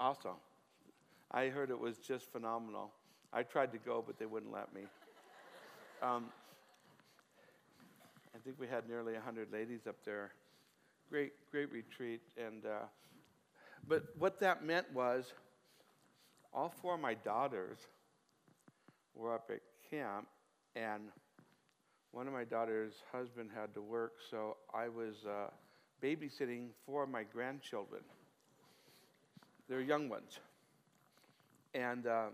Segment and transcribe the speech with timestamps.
[0.00, 0.36] awesome.
[1.30, 2.90] I heard it was just phenomenal.
[3.32, 4.82] I tried to go, but they wouldn't let me.
[6.02, 6.24] Um,
[8.34, 10.32] I think we had nearly 100 ladies up there.
[11.10, 12.22] Great, great retreat.
[12.38, 12.86] And, uh,
[13.86, 15.34] but what that meant was
[16.52, 17.78] all four of my daughters
[19.14, 19.60] were up at
[19.90, 20.26] camp,
[20.74, 21.02] and
[22.12, 25.50] one of my daughter's husband had to work, so I was uh,
[26.02, 28.02] babysitting four of my grandchildren.
[29.70, 30.40] They're young ones.
[31.74, 32.26] And, uh,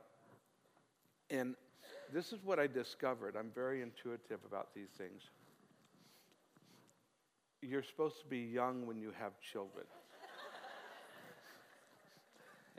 [1.31, 1.55] and
[2.11, 3.37] this is what I discovered.
[3.39, 5.21] I'm very intuitive about these things.
[7.61, 9.85] You're supposed to be young when you have children.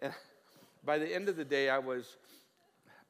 [0.84, 2.17] by the end of the day, I was,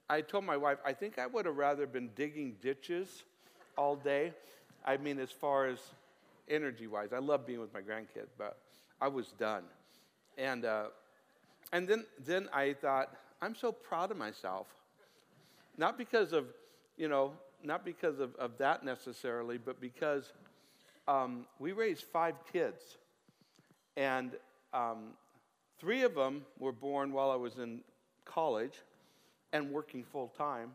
[0.09, 3.23] I told my wife, I think I would have rather been digging ditches
[3.77, 4.33] all day.
[4.83, 5.79] I mean, as far as
[6.49, 8.57] energy wise, I love being with my grandkids, but
[8.99, 9.63] I was done.
[10.37, 10.87] And, uh,
[11.71, 14.67] and then, then I thought, I'm so proud of myself.
[15.77, 16.45] Not because of,
[16.97, 20.31] you know, not because of, of that necessarily, but because
[21.07, 22.97] um, we raised five kids.
[23.95, 24.31] And
[24.73, 25.09] um,
[25.79, 27.81] three of them were born while I was in
[28.25, 28.79] college
[29.53, 30.71] and working full time.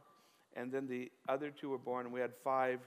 [0.55, 2.81] And then the other two were born, and we had five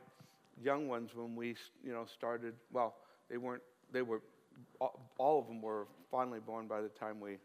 [0.64, 2.54] young ones when we, you know, started.
[2.72, 2.96] Well,
[3.30, 4.22] they weren't, they were,
[4.80, 7.38] all of them were finally born by the time we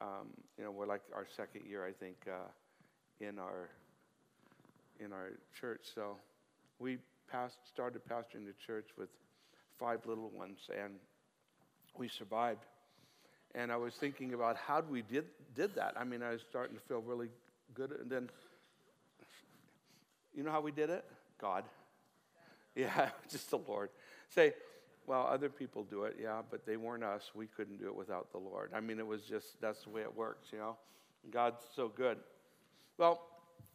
[0.00, 2.48] um, you know, we're like our second year, I think, uh,
[3.20, 3.70] in our
[4.98, 5.82] in our church.
[5.94, 6.16] So
[6.78, 6.98] we
[7.30, 9.08] passed, started pastoring the church with
[9.78, 10.94] five little ones, and
[11.96, 12.64] we survived.
[13.54, 15.94] And I was thinking about how we did did that.
[15.98, 17.28] I mean, I was starting to feel really
[17.74, 18.28] good, and then,
[20.34, 21.04] you know how we did it?
[21.40, 21.64] God.
[22.74, 23.90] Yeah, just the Lord.
[24.28, 24.52] Say,
[25.06, 27.30] well, other people do it, yeah, but they weren't us.
[27.34, 28.72] We couldn't do it without the Lord.
[28.74, 30.76] I mean, it was just, that's the way it works, you know?
[31.30, 32.18] God's so good.
[32.98, 33.22] Well,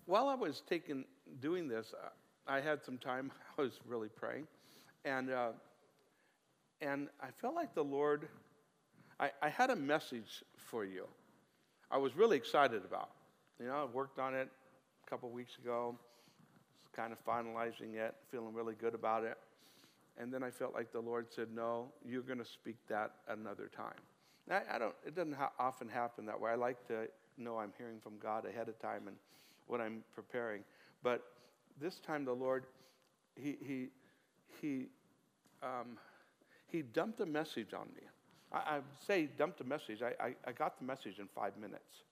[0.06, 1.06] while I was taking,
[1.40, 1.94] doing this,
[2.48, 4.48] I had some time, I was really praying,
[5.06, 5.52] and, uh,
[6.82, 8.28] and I felt like the Lord,
[9.20, 11.08] I, I had a message for you.
[11.90, 13.12] I was really excited about.
[13.60, 14.50] You know, I worked on it
[15.06, 15.96] a couple weeks ago,
[16.96, 19.38] kind of finalizing it, feeling really good about it.
[20.20, 23.70] And then I felt like the Lord said, No, you're going to speak that another
[23.76, 24.00] time.
[24.50, 26.52] I, I don't, it doesn't ha- often happen that way.
[26.52, 27.08] I like to
[27.38, 29.16] know I'm hearing from God ahead of time and
[29.68, 30.64] what I'm preparing.
[31.04, 31.24] But
[31.80, 32.66] this time the Lord,
[33.36, 33.88] He, he,
[34.62, 34.88] he,
[35.64, 35.98] um,
[36.68, 38.02] he dumped a message on me.
[38.52, 40.02] I, I say dumped a message.
[40.02, 42.04] I, I, I got the message in five minutes.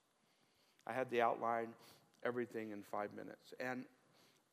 [0.86, 1.68] I had the outline,
[2.24, 3.52] everything in five minutes.
[3.60, 3.84] And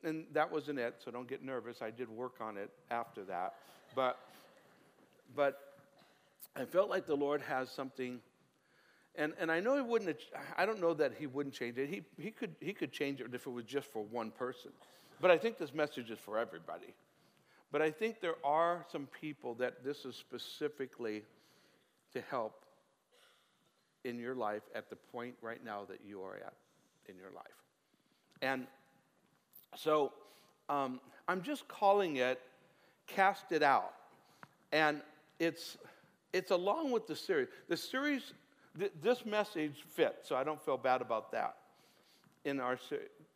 [0.04, 1.82] and that wasn't it, so don't get nervous.
[1.82, 3.56] I did work on it after that.
[3.96, 4.20] But,
[5.36, 5.60] but
[6.56, 8.20] I felt like the Lord has something,
[9.16, 10.18] and, and I know he wouldn't,
[10.58, 11.90] I don't know that he wouldn't change it.
[11.90, 14.72] He, he, could, he could change it if it was just for one person.
[15.20, 16.94] But I think this message is for everybody.
[17.72, 21.24] But I think there are some people that this is specifically
[22.14, 22.64] to help
[24.06, 26.54] in your life at the point right now that you are at
[27.10, 27.46] in your life.
[28.42, 28.68] And
[29.76, 30.14] so
[30.70, 32.42] um, I'm just calling it
[33.08, 33.94] Cast It Out.
[34.72, 35.02] And
[35.40, 35.78] it's,
[36.34, 37.48] it's along with the series.
[37.68, 38.34] The series,
[38.78, 41.56] th- this message fits, so I don't feel bad about that.
[42.46, 42.78] In our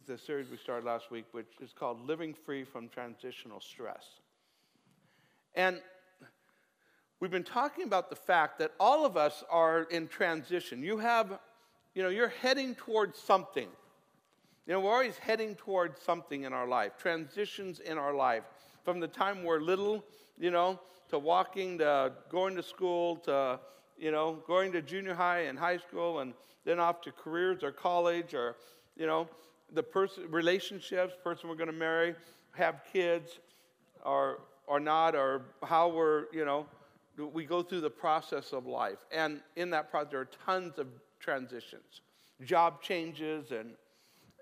[0.07, 4.05] the series we started last week, which is called Living Free from Transitional Stress.
[5.55, 5.79] And
[7.19, 10.81] we've been talking about the fact that all of us are in transition.
[10.81, 11.39] You have,
[11.93, 13.67] you know, you're heading towards something.
[14.71, 18.43] You know, we're always heading towards something in our life, transitions in our life.
[18.85, 20.01] From the time we're little,
[20.39, 23.59] you know, to walking, to going to school, to,
[23.97, 26.33] you know, going to junior high and high school, and
[26.63, 28.55] then off to careers or college or,
[28.95, 29.27] you know,
[29.73, 32.15] the person, relationships, person we're going to marry,
[32.53, 33.39] have kids
[34.05, 36.65] or, or not, or how we're, you know,
[37.17, 38.99] we go through the process of life.
[39.11, 40.87] And in that process, there are tons of
[41.19, 41.99] transitions,
[42.45, 43.71] job changes and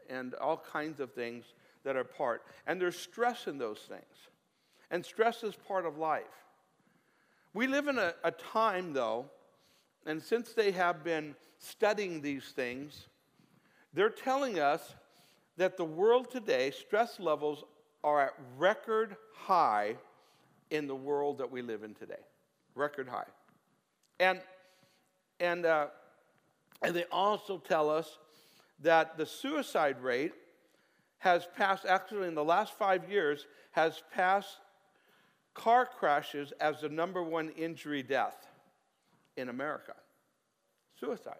[0.09, 1.45] and all kinds of things
[1.83, 2.43] that are part.
[2.67, 4.03] And there's stress in those things.
[4.91, 6.23] And stress is part of life.
[7.53, 9.25] We live in a, a time, though,
[10.05, 13.07] and since they have been studying these things,
[13.93, 14.95] they're telling us
[15.57, 17.63] that the world today, stress levels
[18.03, 19.95] are at record high
[20.69, 22.21] in the world that we live in today.
[22.75, 23.25] Record high.
[24.19, 24.39] And,
[25.39, 25.87] and, uh,
[26.81, 28.17] and they also tell us
[28.81, 30.33] that the suicide rate
[31.19, 34.57] has passed, actually, in the last five years, has passed
[35.53, 38.47] car crashes as the number one injury death
[39.35, 39.93] in America.
[40.99, 41.39] Suicide.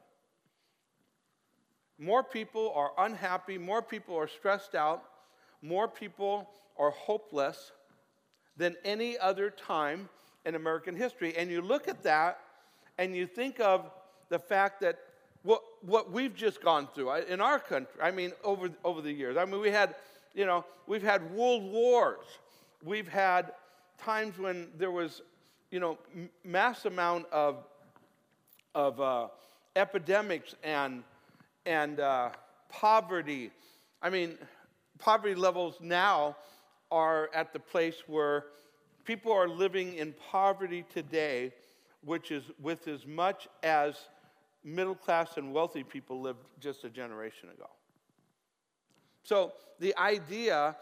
[1.98, 5.04] more people are unhappy, more people are stressed out,
[5.62, 7.74] more people are hopeless
[8.56, 10.08] than any other time
[10.46, 11.36] in American history.
[11.38, 12.40] And you look at that
[12.98, 13.92] and you think of
[14.30, 15.00] the fact that
[15.82, 19.38] what, we've just gone through in our country, I mean, over, over the years.
[19.38, 19.96] I mean, we had,
[20.34, 22.26] you know, we've had world wars.
[22.84, 23.54] We've had
[23.98, 25.22] times when there was,
[25.72, 25.98] you know,
[26.44, 27.64] mass amount of,
[28.76, 29.28] of uh,
[29.76, 31.04] epidemics and,
[31.66, 32.30] and uh,
[32.70, 33.52] poverty.
[34.02, 34.38] I mean,
[34.98, 36.36] poverty levels now
[36.92, 38.46] are at the place where
[39.06, 41.52] people are living in poverty today,
[42.04, 43.96] which is with as much as
[44.64, 47.70] middle class and wealthy people lived just a generation ago.
[49.24, 50.76] So the idea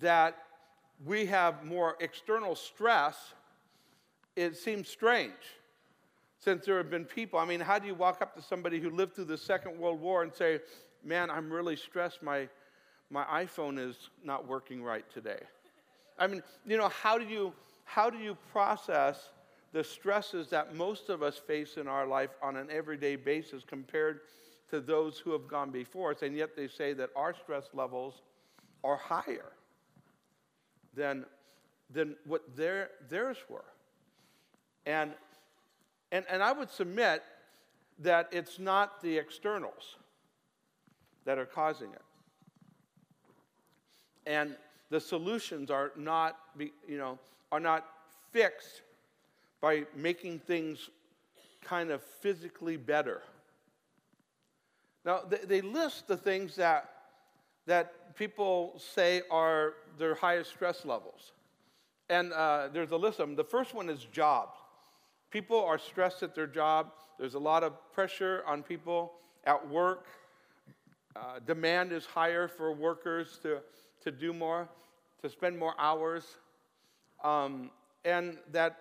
[0.00, 0.36] that
[1.04, 3.34] we have more external stress,
[4.36, 5.32] it seems strange
[6.38, 7.38] since there have been people.
[7.38, 10.00] I mean, how do you walk up to somebody who lived through the Second World
[10.00, 10.60] War and say,
[11.04, 12.22] Man, I'm really stressed.
[12.22, 12.48] My,
[13.10, 15.40] my iPhone is not working right today.
[16.16, 17.52] I mean, you know, how do you,
[17.84, 19.30] how do you process
[19.72, 24.20] the stresses that most of us face in our life on an everyday basis compared
[24.70, 26.22] to those who have gone before us?
[26.22, 28.22] And yet they say that our stress levels
[28.84, 29.52] are higher
[30.94, 31.24] than,
[31.90, 33.64] than what their, theirs were.
[34.84, 35.12] And,
[36.10, 37.22] and, and I would submit
[38.00, 39.96] that it's not the externals
[41.24, 42.02] that are causing it.
[44.26, 44.56] And
[44.90, 47.18] the solutions are not, you know,
[47.50, 47.86] are not
[48.30, 48.82] fixed
[49.62, 50.90] by making things
[51.64, 53.22] kind of physically better.
[55.04, 56.90] Now, they, list the things that,
[57.66, 61.32] that people say are their highest stress levels.
[62.10, 63.36] And uh, there's a list of them.
[63.36, 64.58] The first one is jobs.
[65.30, 66.92] People are stressed at their job.
[67.18, 69.12] There's a lot of pressure on people
[69.44, 70.06] at work.
[71.14, 73.60] Uh, demand is higher for workers to,
[74.02, 74.68] to do more,
[75.22, 76.36] to spend more hours.
[77.24, 77.70] Um,
[78.04, 78.76] and that,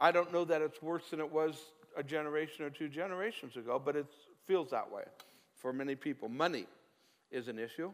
[0.00, 1.56] I don't know that it's worse than it was
[1.96, 4.06] a generation or two generations ago, but it
[4.46, 5.04] feels that way
[5.54, 6.28] for many people.
[6.28, 6.66] Money
[7.30, 7.92] is an issue,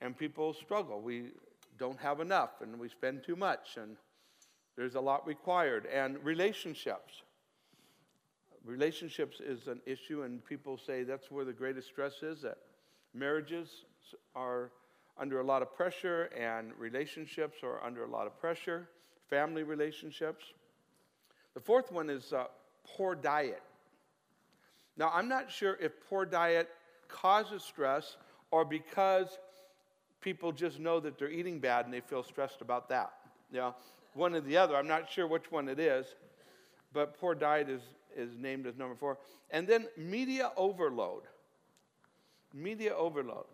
[0.00, 1.00] and people struggle.
[1.00, 1.32] We
[1.78, 3.96] don't have enough, and we spend too much, and
[4.76, 5.86] there's a lot required.
[5.86, 7.22] And relationships
[8.64, 12.58] relationships is an issue, and people say that's where the greatest stress is that
[13.14, 13.84] marriages
[14.34, 14.70] are
[15.18, 18.88] under a lot of pressure, and relationships are under a lot of pressure,
[19.28, 20.44] family relationships.
[21.54, 22.44] The fourth one is uh,
[22.84, 23.62] poor diet.
[24.96, 26.68] Now, I'm not sure if poor diet
[27.08, 28.16] causes stress
[28.50, 29.38] or because
[30.20, 33.12] people just know that they're eating bad and they feel stressed about that.
[33.50, 33.74] You know,
[34.14, 34.76] one or the other.
[34.76, 36.06] I'm not sure which one it is,
[36.92, 37.82] but poor diet is
[38.16, 39.18] is named as number four.
[39.50, 41.22] And then media overload.
[42.54, 43.46] Media overload,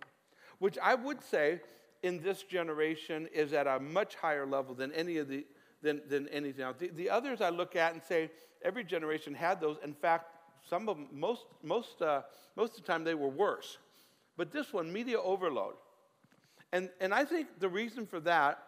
[0.59, 1.61] which I would say
[2.03, 5.47] in this generation is at a much higher level than any of the
[5.83, 6.77] than, than anything else.
[6.79, 8.31] The, the others I look at and say
[8.63, 9.77] every generation had those.
[9.85, 10.35] In fact,
[10.69, 12.23] some of them, most, most, uh,
[12.57, 13.79] most of the time they were worse.
[14.37, 15.75] But this one, media overload.
[16.73, 18.63] And, and I think the reason for that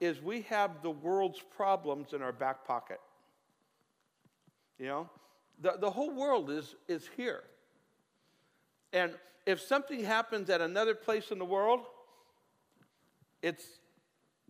[0.00, 3.00] is we have the world's problems in our back pocket.
[4.78, 5.10] You know,
[5.60, 7.44] the, the whole world is, is here.
[8.92, 9.14] And
[9.46, 11.80] if something happens at another place in the world,
[13.42, 13.64] it's,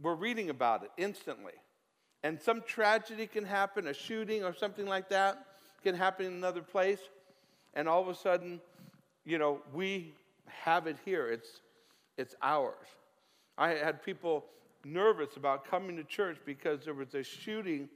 [0.01, 1.53] we're reading about it instantly.
[2.23, 5.45] And some tragedy can happen, a shooting or something like that
[5.83, 6.99] can happen in another place.
[7.75, 8.61] And all of a sudden,
[9.25, 10.15] you know, we
[10.47, 11.29] have it here.
[11.29, 11.61] It's,
[12.17, 12.87] it's ours.
[13.59, 14.47] I had people
[14.85, 17.89] nervous about coming to church because there was a shooting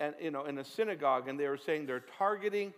[0.00, 2.72] and, you know, in a synagogue, and they were saying they're targeting,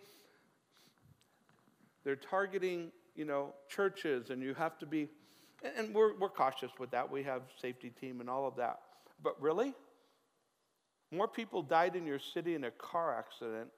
[2.03, 5.09] they're targeting, you know, churches, and you have to be,
[5.77, 7.11] and we're, we're cautious with that.
[7.11, 8.81] We have safety team and all of that.
[9.23, 9.75] But really,
[11.11, 13.69] more people died in your city in a car accident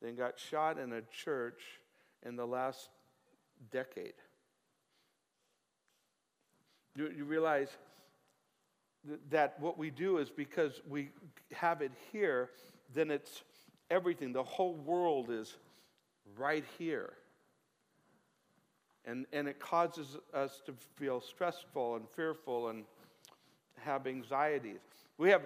[0.00, 1.62] than got shot in a church
[2.24, 2.88] in the last
[3.70, 4.14] decade.
[6.96, 7.68] You, you realize
[9.30, 11.10] that what we do is because we
[11.52, 12.50] have it here,
[12.94, 13.42] then it's
[13.90, 14.32] everything.
[14.32, 15.56] The whole world is
[16.36, 17.12] right here.
[19.04, 22.84] And, and it causes us to feel stressful and fearful and
[23.80, 24.80] have anxieties.
[25.18, 25.42] We have,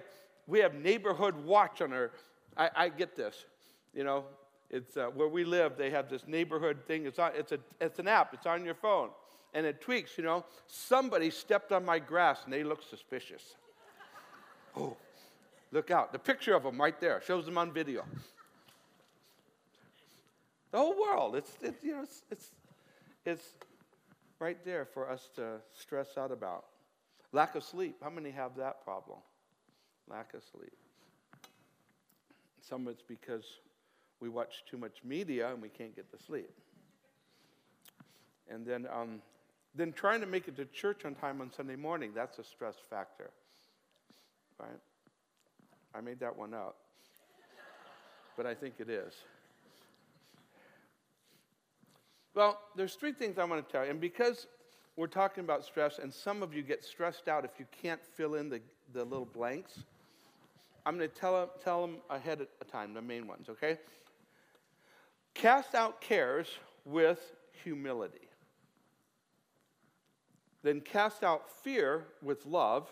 [0.47, 2.11] we have neighborhood watch on our,
[2.55, 3.45] I, I get this,
[3.93, 4.25] you know,
[4.69, 7.05] it's uh, where we live, they have this neighborhood thing.
[7.05, 9.09] It's, on, it's, a, it's an app, it's on your phone.
[9.53, 13.55] And it tweaks, you know, somebody stepped on my grass and they look suspicious.
[14.77, 14.97] oh,
[15.71, 16.11] Look out.
[16.13, 18.05] The picture of them right there shows them on video.
[20.71, 21.35] The whole world.
[21.35, 22.49] It's, it's you know, it's, it's,
[23.25, 23.53] it's
[24.39, 26.65] right there for us to stress out about.
[27.33, 27.97] Lack of sleep.
[28.01, 29.19] How many have that problem?
[30.09, 30.73] Lack of sleep.
[32.61, 33.43] Some of it's because
[34.19, 36.49] we watch too much media and we can't get to sleep.
[38.49, 39.21] And then, um,
[39.75, 42.75] then trying to make it to church on time on Sunday morning, that's a stress
[42.89, 43.29] factor.
[44.59, 44.79] Right?
[45.93, 46.77] I made that one up.
[48.35, 49.13] but I think it is.
[52.33, 53.91] Well, there's three things I want to tell you.
[53.91, 54.45] And because
[54.95, 58.35] we're talking about stress, and some of you get stressed out if you can't fill
[58.35, 58.61] in the,
[58.93, 59.83] the little blanks,
[60.87, 63.77] I'm going to tell them, tell them ahead of time, the main ones, okay?
[65.33, 66.47] Cast out cares
[66.85, 67.19] with
[67.61, 68.29] humility.
[70.63, 72.89] Then cast out fear with love.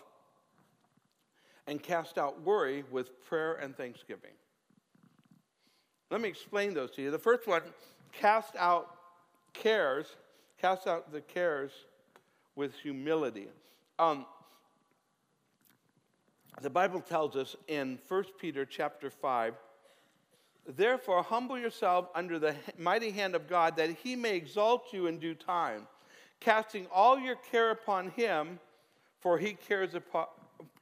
[1.66, 4.32] And cast out worry with prayer and thanksgiving.
[6.10, 7.10] Let me explain those to you.
[7.10, 7.62] The first one,
[8.12, 8.94] cast out
[9.54, 10.06] cares,
[10.60, 11.70] cast out the cares
[12.56, 13.48] with humility.
[13.98, 14.26] Um,
[16.62, 19.54] the Bible tells us in 1 Peter chapter 5,
[20.66, 25.18] therefore humble yourself under the mighty hand of God that he may exalt you in
[25.18, 25.86] due time,
[26.40, 28.58] casting all your care upon him,
[29.20, 30.26] for he cares, upon,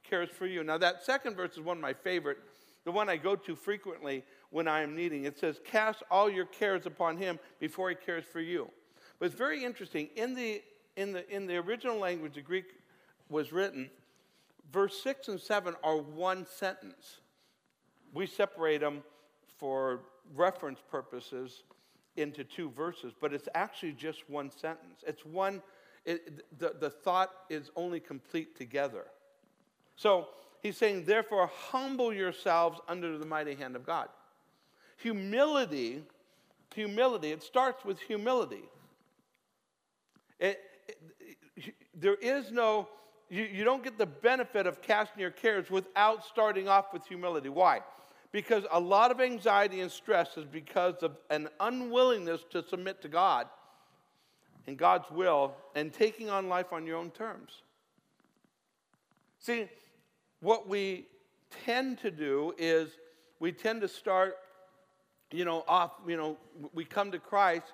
[0.03, 0.63] cares for you.
[0.63, 2.37] Now that second verse is one of my favorite,
[2.85, 5.25] the one I go to frequently when I am needing.
[5.25, 8.69] It says, Cast all your cares upon him before he cares for you.
[9.19, 10.09] But it's very interesting.
[10.15, 10.61] In the,
[10.95, 12.65] in the, in the original language, the Greek
[13.29, 13.89] was written,
[14.71, 17.19] verse 6 and 7 are one sentence.
[18.13, 19.03] We separate them
[19.57, 20.01] for
[20.35, 21.63] reference purposes
[22.17, 25.03] into two verses, but it's actually just one sentence.
[25.05, 25.61] It's one,
[26.05, 29.05] it, the, the thought is only complete together.
[29.95, 30.29] So
[30.61, 34.09] he's saying, therefore, humble yourselves under the mighty hand of God.
[34.97, 36.03] Humility,
[36.73, 38.63] humility, it starts with humility.
[40.39, 42.87] It, it, there is no,
[43.29, 47.49] you, you don't get the benefit of casting your cares without starting off with humility.
[47.49, 47.81] Why?
[48.31, 53.07] Because a lot of anxiety and stress is because of an unwillingness to submit to
[53.07, 53.47] God
[54.67, 57.61] and God's will and taking on life on your own terms.
[59.39, 59.69] See,
[60.41, 61.05] what we
[61.65, 62.89] tend to do is
[63.39, 64.37] we tend to start
[65.31, 66.37] you know, off, you know,
[66.73, 67.73] we come to Christ,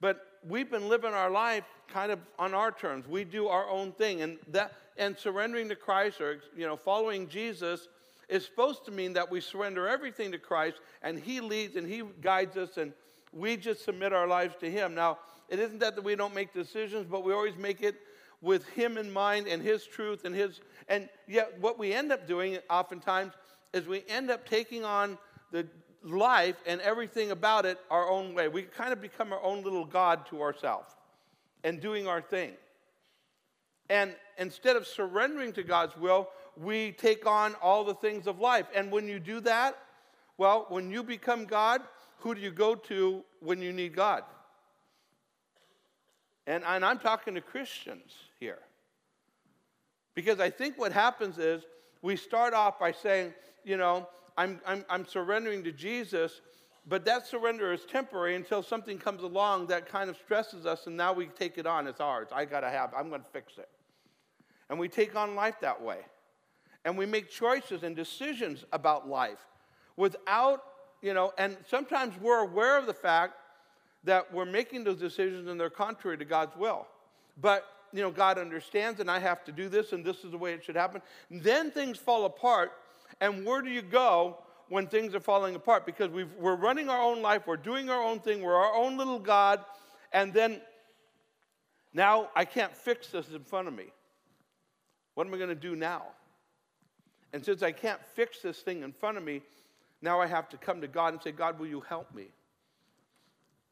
[0.00, 3.06] but we've been living our life kind of on our terms.
[3.06, 4.22] We do our own thing.
[4.22, 7.88] And that and surrendering to Christ or you know, following Jesus
[8.28, 12.02] is supposed to mean that we surrender everything to Christ and He leads and He
[12.20, 12.92] guides us and
[13.32, 14.94] we just submit our lives to Him.
[14.94, 15.18] Now,
[15.48, 17.96] it isn't that, that we don't make decisions, but we always make it
[18.40, 20.60] with Him in mind and His truth and His.
[20.88, 23.32] And yet, what we end up doing oftentimes
[23.72, 25.18] is we end up taking on
[25.50, 25.66] the
[26.02, 28.48] life and everything about it our own way.
[28.48, 30.94] We kind of become our own little God to ourselves
[31.64, 32.52] and doing our thing.
[33.88, 38.66] And instead of surrendering to God's will, we take on all the things of life.
[38.74, 39.76] And when you do that,
[40.38, 41.82] well, when you become God,
[42.18, 44.22] who do you go to when you need God?
[46.46, 48.58] And, and I'm talking to Christians here.
[50.14, 51.62] Because I think what happens is
[52.02, 54.08] we start off by saying, you know,
[54.40, 56.40] I'm, I'm, I'm surrendering to Jesus,
[56.88, 60.96] but that surrender is temporary until something comes along that kind of stresses us, and
[60.96, 61.86] now we take it on.
[61.86, 62.28] It's ours.
[62.32, 63.68] I got to have, I'm going to fix it.
[64.70, 65.98] And we take on life that way.
[66.86, 69.46] And we make choices and decisions about life
[69.98, 70.62] without,
[71.02, 73.34] you know, and sometimes we're aware of the fact
[74.04, 76.86] that we're making those decisions and they're contrary to God's will.
[77.38, 80.38] But, you know, God understands and I have to do this and this is the
[80.38, 81.02] way it should happen.
[81.28, 82.72] And then things fall apart
[83.20, 84.38] and where do you go
[84.68, 85.84] when things are falling apart?
[85.86, 88.96] Because we are running our own life, we're doing our own thing, we're our own
[88.96, 89.64] little God,
[90.12, 90.60] and then
[91.92, 93.86] now I can't fix this in front of me.
[95.14, 96.04] What am I going to do now?
[97.32, 99.42] And since I can't fix this thing in front of me,
[100.02, 102.28] now I have to come to God and say, God, will you help me?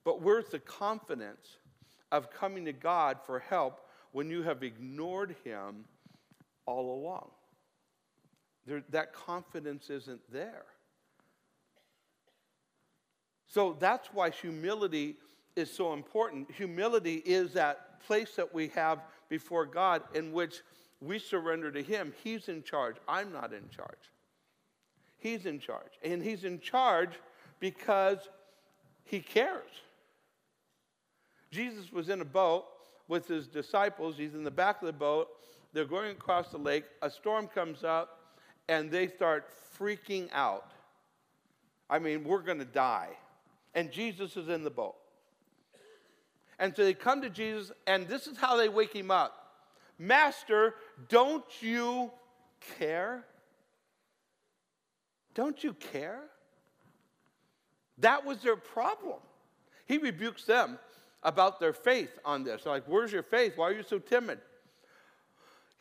[0.05, 1.59] But where's the confidence
[2.13, 3.81] of coming to God for help
[4.13, 5.85] when you have ignored Him
[6.67, 7.31] all along?
[8.69, 10.67] There, that confidence isn't there.
[13.49, 15.17] So that's why humility
[15.57, 16.51] is so important.
[16.51, 20.61] Humility is that place that we have before God in which
[21.01, 22.13] we surrender to Him.
[22.23, 22.97] He's in charge.
[23.09, 24.13] I'm not in charge.
[25.17, 25.93] He's in charge.
[26.05, 27.13] And He's in charge
[27.61, 28.19] because
[29.05, 29.71] He cares.
[31.51, 32.67] Jesus was in a boat
[33.09, 34.17] with His disciples.
[34.19, 35.29] He's in the back of the boat.
[35.73, 36.85] They're going across the lake.
[37.01, 38.18] A storm comes up
[38.69, 39.49] and they start
[39.79, 40.71] freaking out.
[41.89, 43.11] I mean, we're going to die.
[43.75, 44.97] and Jesus is in the boat.
[46.59, 49.49] And so they come to Jesus, and this is how they wake him up
[49.99, 50.75] Master,
[51.09, 52.11] don't you
[52.79, 53.25] care?
[55.35, 56.23] Don't you care?
[57.99, 59.19] That was their problem.
[59.87, 60.79] He rebukes them
[61.23, 62.63] about their faith on this.
[62.63, 63.55] They're like, where's your faith?
[63.57, 64.39] Why are you so timid?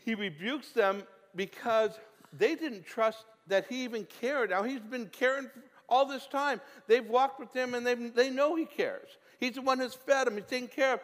[0.04, 1.04] He rebukes them
[1.36, 1.92] because
[2.34, 4.50] they didn't trust that he even cared.
[4.50, 5.50] Now, he's been caring
[5.90, 6.60] all this time.
[6.88, 9.08] They've walked with him and they they know he cares.
[9.40, 11.00] He's the one who's fed them, he's taking care of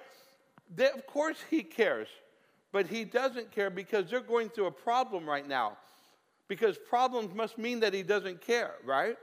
[0.76, 2.08] they, Of course, he cares,
[2.72, 5.78] but he doesn't care because they're going through a problem right now.
[6.48, 9.18] Because problems must mean that he doesn't care, right?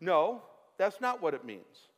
[0.00, 0.42] No,
[0.78, 1.88] that's not what it means.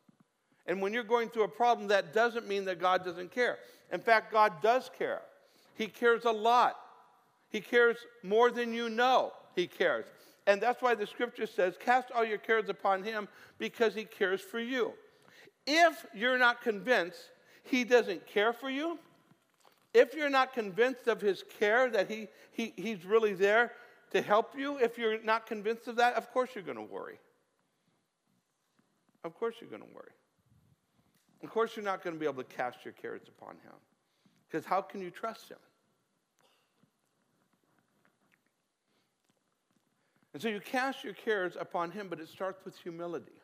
[0.67, 3.59] And when you're going through a problem, that doesn't mean that God doesn't care.
[3.93, 5.23] In fact, God does care.
[5.75, 6.77] He cares a lot.
[7.55, 9.33] He cares more than you know.
[9.55, 10.07] He cares.
[10.49, 14.41] And that's why the scripture says, Cast all your cares upon him because he cares
[14.41, 14.93] for you.
[15.65, 17.31] If you're not convinced
[17.63, 18.99] he doesn't care for you,
[19.95, 23.71] if you're not convinced of his care, that he, he, he's really there
[24.11, 27.21] to help you, if you're not convinced of that, of course you're going to worry.
[29.23, 30.11] Of course you're going to worry.
[31.45, 33.75] Of course you're not going to be able to cast your cares upon him.
[34.49, 35.59] Because how can you trust him?
[40.35, 43.41] And so you cast your cares upon him, but it starts with humility.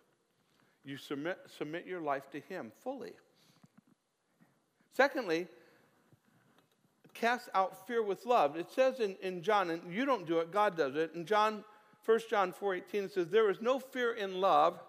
[0.85, 3.12] You submit, submit your life to him fully.
[4.92, 5.47] Secondly,
[7.14, 8.56] cast out fear with love.
[8.56, 11.12] It says in, in John, and you don't do it, God does it.
[11.14, 11.64] In John,
[12.04, 14.82] 1 John 4 18, it says, There is no fear in love,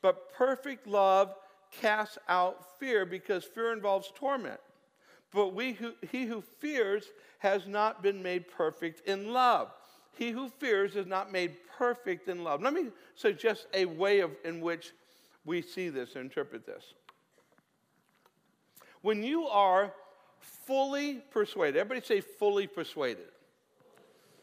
[0.00, 1.34] but perfect love
[1.70, 4.60] casts out fear because fear involves torment.
[5.32, 7.04] But we who, he who fears
[7.40, 9.70] has not been made perfect in love.
[10.16, 12.62] He who fears is not made perfect in love.
[12.62, 14.92] Let me suggest a way of, in which
[15.44, 16.94] we see this and interpret this.
[19.02, 19.92] When you are
[20.40, 23.28] fully persuaded, everybody say fully persuaded.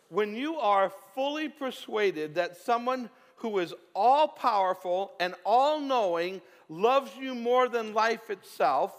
[0.10, 7.12] When you are fully persuaded that someone who is all powerful and all knowing loves
[7.20, 8.94] you more than life itself,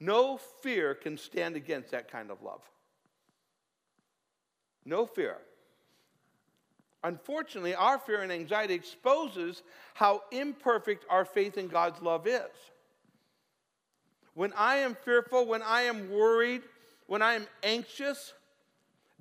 [0.00, 2.62] no fear can stand against that kind of love.
[4.84, 5.36] No fear.
[7.02, 9.62] Unfortunately, our fear and anxiety exposes
[9.94, 12.50] how imperfect our faith in God's love is.
[14.34, 16.62] When I am fearful, when I am worried,
[17.06, 18.34] when I am anxious,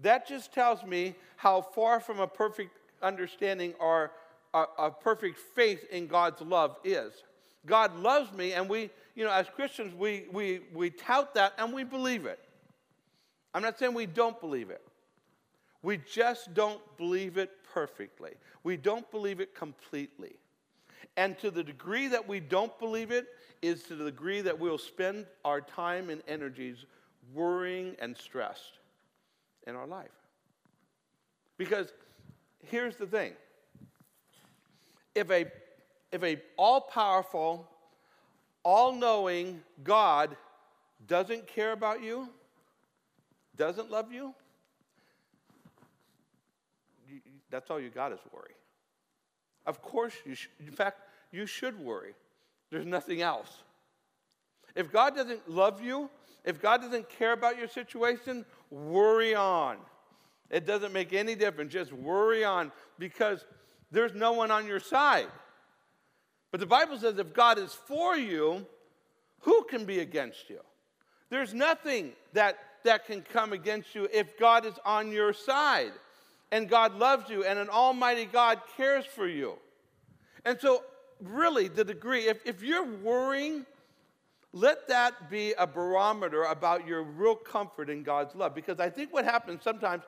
[0.02, 4.12] that just tells me how far from a perfect understanding or
[4.54, 7.14] a, a perfect faith in God's love is.
[7.66, 11.74] God loves me, and we, you know, as Christians, we, we, we tout that and
[11.74, 12.40] we believe it.
[13.54, 14.82] I'm not saying we don't believe it.
[15.82, 18.32] We just don't believe it perfectly.
[18.64, 20.34] We don't believe it completely.
[21.16, 23.28] And to the degree that we don't believe it,
[23.62, 26.86] is to the degree that we'll spend our time and energies
[27.34, 28.80] worrying and stressed
[29.68, 30.10] in our life.
[31.58, 31.92] Because
[32.66, 33.34] here's the thing
[35.16, 35.46] if a,
[36.12, 37.68] if a all powerful,
[38.64, 40.38] all knowing God
[41.08, 42.30] doesn't care about you,
[43.58, 44.34] doesn't love you,
[47.52, 48.56] that's all you got is worry.
[49.66, 52.14] Of course, you sh- in fact, you should worry.
[52.72, 53.64] There's nothing else.
[54.76, 56.10] If God doesn't love you,
[56.46, 59.78] if God doesn't care about your situation, worry on.
[60.50, 61.74] It doesn't make any difference.
[61.74, 63.46] Just worry on because
[63.92, 65.28] there's no one on your side.
[66.52, 68.66] But the Bible says if God is for you,
[69.42, 70.60] who can be against you?
[71.30, 75.92] There's nothing that, that can come against you if God is on your side
[76.52, 79.54] and God loves you and an almighty God cares for you.
[80.46, 80.84] And so,
[81.22, 83.66] really, the degree, if, if you're worrying,
[84.52, 88.56] let that be a barometer about your real comfort in God's love.
[88.56, 90.04] Because I think what happens sometimes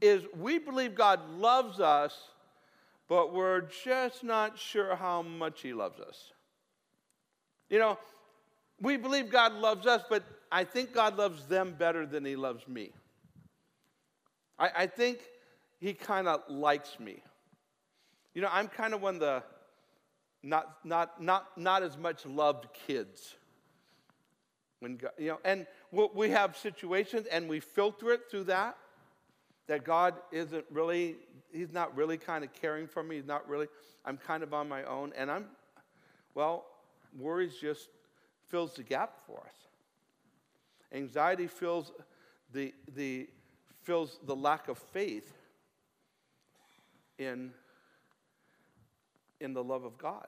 [0.00, 2.16] is we believe God loves us,
[3.08, 6.32] but we're just not sure how much He loves us.
[7.68, 7.98] You know,
[8.80, 12.66] we believe God loves us, but I think God loves them better than He loves
[12.68, 12.92] me.
[14.58, 15.18] I, I think
[15.82, 17.24] He kind of likes me.
[18.34, 19.42] You know, I'm kind of one of the
[20.40, 23.34] not, not, not, not as much loved kids.
[24.78, 25.66] When God, you know, and
[26.14, 28.76] we have situations and we filter it through that
[29.66, 31.16] that God isn't really,
[31.52, 33.16] He's not really kind of caring for me.
[33.16, 33.66] He's not really,
[34.04, 35.12] I'm kind of on my own.
[35.16, 35.46] And I'm,
[36.36, 36.64] well,
[37.18, 37.88] worries just
[38.46, 39.54] fills the gap for us.
[40.92, 41.90] Anxiety fills
[42.52, 43.28] the, the,
[43.82, 45.32] fills the lack of faith
[47.18, 47.50] in,
[49.40, 50.26] in the love of God.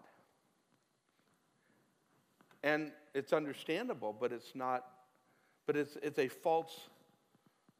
[2.63, 4.87] And it's understandable, but it's not,
[5.67, 6.89] but it's, it's a false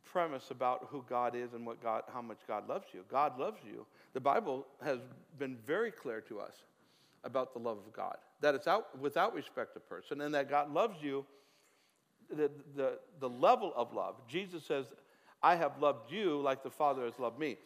[0.05, 3.01] premise about who God is and what God, how much God loves you.
[3.11, 3.87] God loves you.
[4.13, 4.99] The Bible has
[5.39, 6.55] been very clear to us
[7.25, 10.73] about the love of God, that it's out without respect of person, and that God
[10.73, 11.25] loves you.
[12.31, 14.87] The, the, the level of love, Jesus says,
[15.43, 17.57] I have loved you like the Father has loved me.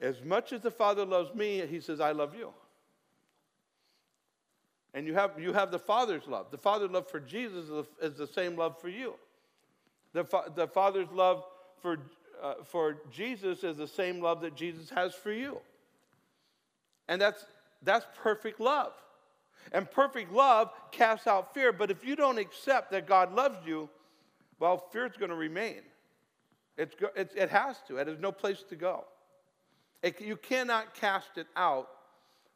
[0.00, 2.52] As much as the Father loves me, he says, I love you.
[4.94, 6.50] And you have, you have the Father's love.
[6.50, 9.14] The Father's love for Jesus is the, is the same love for you.
[10.12, 11.44] The, the Father's love
[11.82, 11.98] for,
[12.42, 15.58] uh, for Jesus is the same love that Jesus has for you.
[17.08, 17.44] And that's,
[17.82, 18.92] that's perfect love.
[19.72, 21.72] And perfect love casts out fear.
[21.72, 23.90] But if you don't accept that God loves you,
[24.58, 25.82] well, fear is going to remain.
[26.76, 27.96] It's, it's, it has to.
[27.96, 29.04] It has no place to go.
[30.02, 31.88] It, you cannot cast it out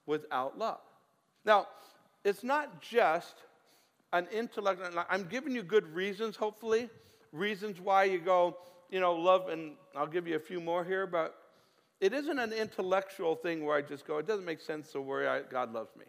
[0.06, 0.80] without love.
[1.44, 1.66] Now,
[2.24, 3.34] it's not just
[4.12, 4.80] an intellect.
[5.08, 6.88] I'm giving you good reasons, hopefully,
[7.32, 8.56] reasons why you go,
[8.90, 11.36] you know, love, and I'll give you a few more here, but
[12.00, 15.26] it isn't an intellectual thing where I just go, it doesn't make sense to worry,
[15.26, 16.04] I, God loves me.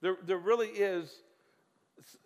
[0.00, 1.22] There, there really is,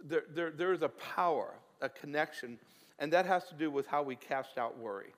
[0.03, 2.59] there, there, there is a power, a connection,
[2.99, 5.13] and that has to do with how we cast out worry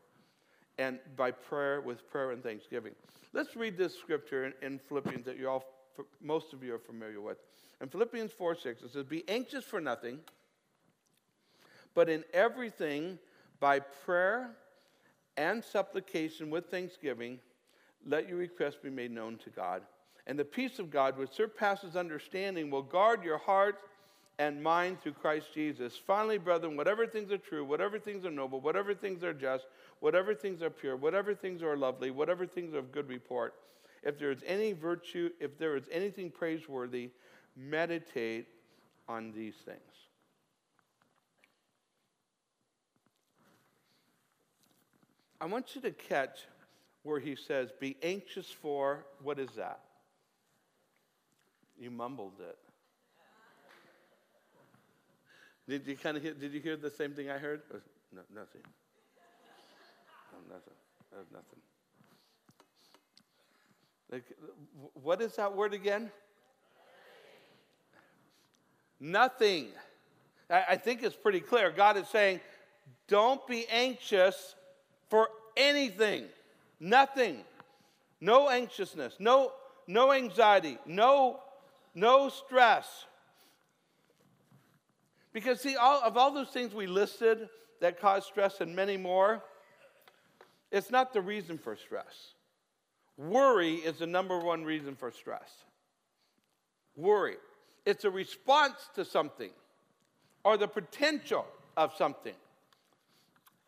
[0.78, 2.92] and by prayer, with prayer and thanksgiving.
[3.32, 5.64] Let's read this scripture in, in Philippians that you all,
[6.20, 7.38] most of you are familiar with.
[7.80, 10.20] In Philippians 4 6, it says, Be anxious for nothing,
[11.94, 13.18] but in everything,
[13.60, 14.50] by prayer
[15.36, 17.38] and supplication with thanksgiving,
[18.06, 19.82] let your requests be made known to God.
[20.26, 23.80] And the peace of God, which surpasses understanding, will guard your heart
[24.38, 25.96] and mind through Christ Jesus.
[26.06, 29.66] Finally, brethren, whatever things are true, whatever things are noble, whatever things are just,
[30.04, 33.54] whatever things are pure, whatever things are lovely, whatever things are of good report,
[34.02, 37.08] if there is any virtue, if there is anything praiseworthy,
[37.56, 38.46] meditate
[39.08, 39.78] on these things.
[45.40, 46.40] I want you to catch
[47.02, 49.80] where he says, Be anxious for, what is that?
[51.78, 52.58] You mumbled it.
[55.66, 57.62] Did you kind of hear, did you hear the same thing I heard?
[57.72, 57.78] Uh,
[58.14, 58.60] no, nothing.
[60.54, 61.32] No, nothing.
[61.32, 61.60] nothing.
[64.10, 64.24] Like,
[64.94, 66.10] what is that word again?
[69.00, 69.68] Nothing.
[70.48, 71.70] I, I think it's pretty clear.
[71.70, 72.40] God is saying,
[73.08, 74.54] don't be anxious
[75.08, 76.24] for anything.
[76.78, 77.44] Nothing.
[78.20, 79.52] No anxiousness, no,
[79.86, 81.40] no anxiety, no,
[81.94, 83.04] no stress.
[85.32, 87.48] Because, see, all, of all those things we listed
[87.80, 89.42] that cause stress and many more,
[90.74, 92.34] it's not the reason for stress.
[93.16, 95.48] Worry is the number one reason for stress.
[96.96, 97.36] Worry.
[97.86, 99.50] It's a response to something
[100.44, 102.34] or the potential of something.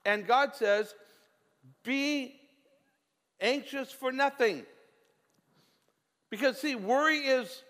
[0.05, 0.97] And God says,
[1.85, 2.35] be
[3.41, 4.67] anxious for nothing.
[6.29, 7.63] Because, see, worry is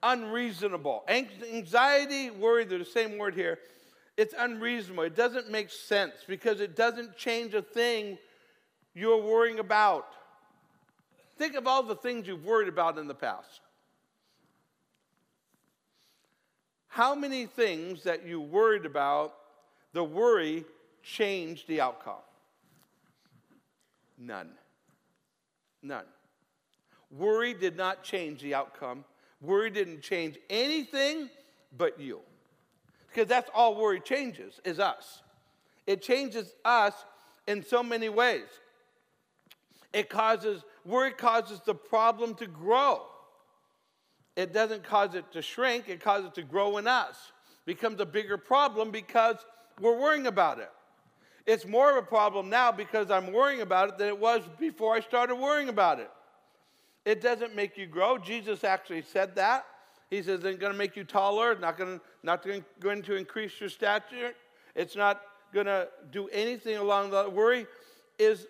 [0.00, 1.02] unreasonable.
[1.08, 3.58] Anxiety, worry, they're the same word here.
[4.16, 5.02] It's unreasonable.
[5.02, 8.18] It doesn't make sense because it doesn't change a thing
[8.96, 10.08] you're worrying about.
[11.38, 13.60] Think of all the things you've worried about in the past.
[16.88, 19.34] How many things that you worried about,
[19.92, 20.64] the worry
[21.02, 22.14] changed the outcome?
[24.18, 24.50] None.
[25.82, 26.06] None.
[27.10, 29.04] Worry did not change the outcome
[29.40, 31.28] Worry didn't change anything
[31.76, 32.20] but you.
[33.08, 35.22] Because that's all worry changes, is us.
[35.86, 36.94] It changes us
[37.46, 38.46] in so many ways.
[39.96, 43.00] It causes, worry causes the problem to grow.
[44.36, 47.32] It doesn't cause it to shrink, it causes it to grow in us.
[47.64, 49.36] Becomes a bigger problem because
[49.80, 50.70] we're worrying about it.
[51.46, 54.94] It's more of a problem now because I'm worrying about it than it was before
[54.94, 56.10] I started worrying about it.
[57.06, 58.18] It doesn't make you grow.
[58.18, 59.64] Jesus actually said that.
[60.10, 62.46] He says it's going to make you taller, not going to, not
[62.80, 64.34] going to increase your stature.
[64.74, 65.22] It's not
[65.54, 67.66] going to do anything along the worry
[68.18, 68.46] is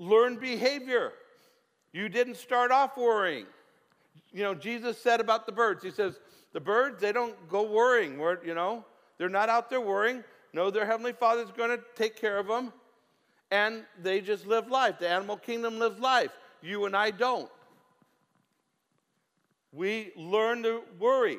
[0.00, 1.12] learn behavior.
[1.92, 3.46] You didn't start off worrying.
[4.32, 6.18] You know, Jesus said about the birds, He says,
[6.52, 8.18] the birds, they don't go worrying.
[8.18, 8.84] We're, you know,
[9.18, 10.24] they're not out there worrying.
[10.52, 12.72] No, their Heavenly Father's going to take care of them.
[13.52, 14.98] And they just live life.
[14.98, 16.30] The animal kingdom lives life.
[16.62, 17.50] You and I don't.
[19.72, 21.38] We learn to worry.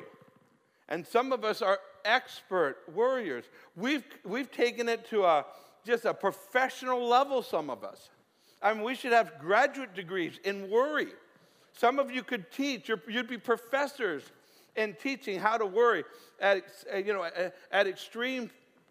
[0.88, 3.44] And some of us are expert worriers.
[3.76, 5.44] We've, we've taken it to a,
[5.84, 8.10] just a professional level, some of us.
[8.62, 11.08] I mean, we should have graduate degrees in worry
[11.72, 14.22] Some of you could teach, you'd be professors
[14.76, 16.04] in teaching how to worry
[16.40, 18.50] at, uh, you know, uh, at extreme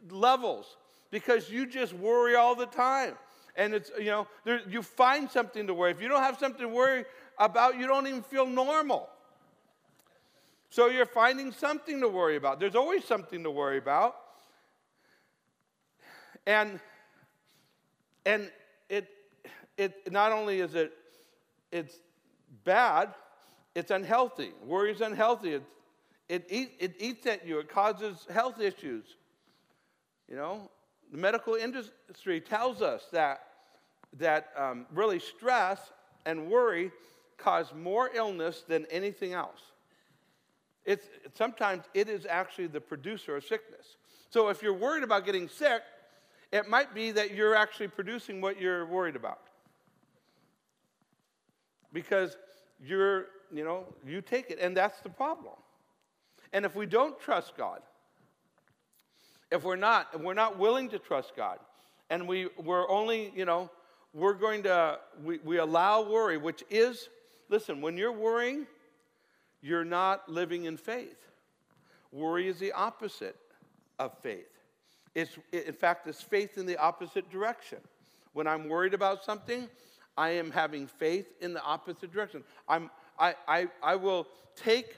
[0.09, 0.77] levels
[1.09, 3.15] because you just worry all the time.
[3.55, 5.91] And it's, you know, there, you find something to worry.
[5.91, 7.05] If you don't have something to worry
[7.37, 9.09] about, you don't even feel normal.
[10.69, 12.59] So you're finding something to worry about.
[12.59, 14.15] There's always something to worry about.
[16.47, 16.79] And,
[18.25, 18.49] and
[18.89, 19.09] it,
[19.77, 20.93] it not only is it
[21.71, 21.95] it's
[22.63, 23.13] bad,
[23.75, 24.51] it's unhealthy.
[24.65, 25.53] Worry is unhealthy.
[25.53, 25.63] It,
[26.27, 29.05] it, eat, it eats at you, it causes health issues.
[30.29, 30.69] You know,
[31.11, 33.41] the medical industry tells us that,
[34.17, 35.79] that um, really stress
[36.25, 36.91] and worry
[37.37, 39.59] cause more illness than anything else.
[40.85, 41.05] It's,
[41.35, 43.97] sometimes it is actually the producer of sickness.
[44.29, 45.81] So if you're worried about getting sick,
[46.51, 49.41] it might be that you're actually producing what you're worried about.
[51.93, 52.37] Because
[52.83, 55.55] you're, you know, you take it, and that's the problem.
[56.53, 57.81] And if we don't trust God,
[59.51, 61.59] if we're not, if we're not willing to trust God,
[62.09, 63.69] and we, we're only, you know,
[64.13, 67.09] we're going to, we, we allow worry, which is,
[67.49, 68.67] listen, when you're worrying,
[69.61, 71.17] you're not living in faith.
[72.11, 73.37] Worry is the opposite
[73.99, 74.47] of faith.
[75.15, 77.79] It's, in fact, it's faith in the opposite direction.
[78.33, 79.69] When I'm worried about something,
[80.21, 82.43] I am having faith in the opposite direction.
[82.69, 84.95] I'm, I, I, I will take,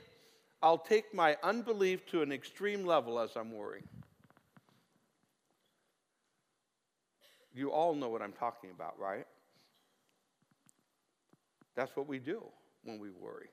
[0.62, 3.88] I'll take my unbelief to an extreme level as I'm worrying.
[7.56, 9.26] You all know what I'm talking about, right?
[11.74, 12.44] That's what we do
[12.84, 13.48] when we worry.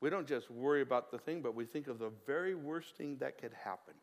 [0.00, 3.18] We don't just worry about the thing, but we think of the very worst thing
[3.20, 3.94] that could happen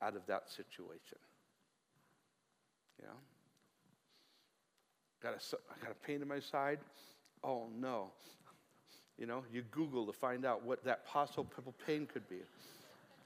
[0.00, 1.18] out of that situation.
[3.02, 3.08] Know?
[5.22, 6.78] Got a, I got a pain in my side.
[7.44, 8.10] Oh no.
[9.18, 12.40] You know, you Google to find out what that possible pain could be.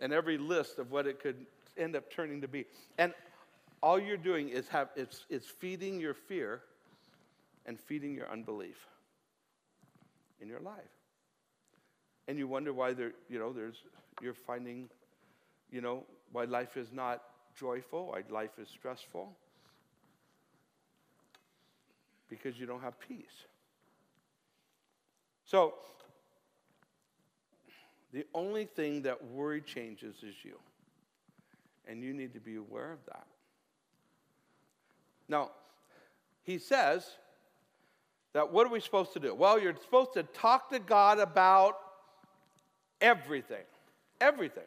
[0.01, 1.47] And every list of what it could
[1.79, 2.67] end up turning to be.
[2.99, 3.15] And
[3.81, 6.63] all you're doing is have it's, it's feeding your fear
[7.65, 8.89] and feeding your unbelief
[10.41, 10.83] in your life.
[12.27, 13.77] And you wonder why there, you know, there's
[14.21, 14.89] you're finding,
[15.71, 17.23] you know, why life is not
[17.57, 19.37] joyful, why life is stressful
[22.35, 23.47] because you don't have peace.
[25.45, 25.75] So,
[28.13, 30.59] the only thing that worry changes is you.
[31.87, 33.27] And you need to be aware of that.
[35.29, 35.51] Now,
[36.43, 37.07] he says
[38.33, 39.35] that what are we supposed to do?
[39.35, 41.77] Well, you're supposed to talk to God about
[43.01, 43.65] everything.
[44.21, 44.65] Everything.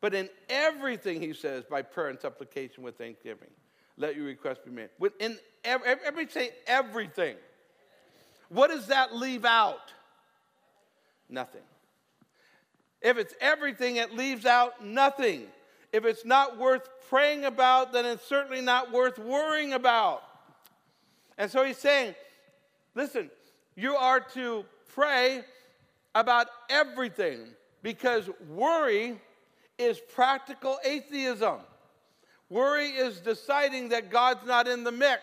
[0.00, 3.48] But in everything, he says, by prayer and supplication with thanksgiving,
[3.96, 4.88] let your request be made.
[5.20, 7.36] In every, say everything.
[8.48, 9.92] What does that leave out?
[11.28, 11.62] Nothing.
[13.00, 15.46] If it's everything, it leaves out nothing.
[15.92, 20.22] If it's not worth praying about, then it's certainly not worth worrying about.
[21.38, 22.14] And so he's saying,
[22.94, 23.30] listen,
[23.76, 25.42] you are to pray
[26.14, 27.48] about everything
[27.82, 29.20] because worry
[29.78, 31.58] is practical atheism.
[32.54, 35.22] Worry is deciding that God's not in the mix.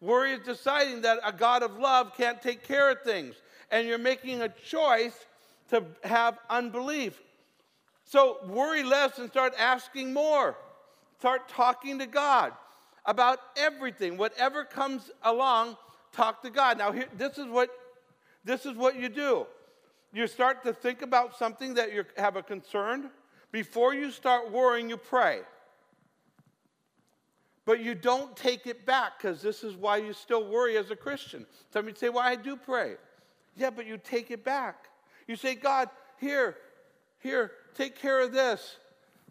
[0.00, 3.36] Worry is deciding that a God of love can't take care of things.
[3.70, 5.14] And you're making a choice
[5.68, 7.22] to have unbelief.
[8.04, 10.56] So worry less and start asking more.
[11.20, 12.52] Start talking to God
[13.06, 14.16] about everything.
[14.16, 15.76] Whatever comes along,
[16.10, 16.78] talk to God.
[16.78, 17.70] Now, here, this is what
[18.44, 19.46] this is what you do.
[20.12, 23.10] You start to think about something that you have a concern.
[23.52, 25.42] Before you start worrying, you pray.
[27.70, 30.96] But you don't take it back because this is why you still worry as a
[30.96, 31.46] Christian.
[31.72, 32.96] Some of you say, Well, I do pray.
[33.56, 34.88] Yeah, but you take it back.
[35.28, 36.56] You say, God, here,
[37.20, 38.76] here, take care of this.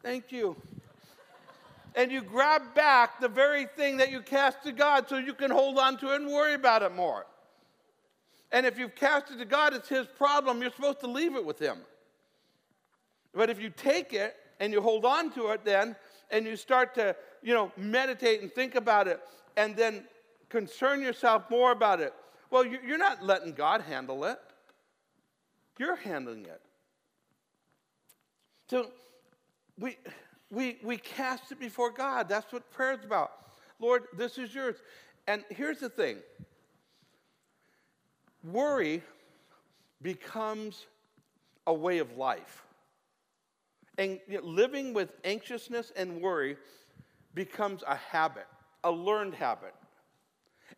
[0.02, 0.56] Thank you.
[1.96, 5.52] And you grab back the very thing that you cast to God so you can
[5.52, 7.26] hold on to it and worry about it more.
[8.54, 10.62] And if you've cast it to God, it's His problem.
[10.62, 11.80] You're supposed to leave it with Him.
[13.34, 15.98] But if you take it and you hold on to it, then,
[16.32, 19.20] and you start to you know, meditate and think about it
[19.58, 20.04] and then
[20.50, 22.14] concern yourself more about it.
[22.50, 24.40] Well, you're not letting God handle it,
[25.78, 26.62] you're handling it.
[28.70, 28.92] So
[29.80, 29.98] we,
[30.52, 32.30] we, we cast it before God.
[32.30, 33.32] That's what prayer is about.
[33.80, 34.76] Lord, this is yours.
[35.28, 36.18] And here's the thing
[38.44, 39.04] worry
[40.02, 40.86] becomes
[41.68, 42.64] a way of life.
[44.00, 46.56] And you know, living with anxiousness and worry
[47.36, 48.48] becomes a habit,
[48.84, 49.76] a learned habit.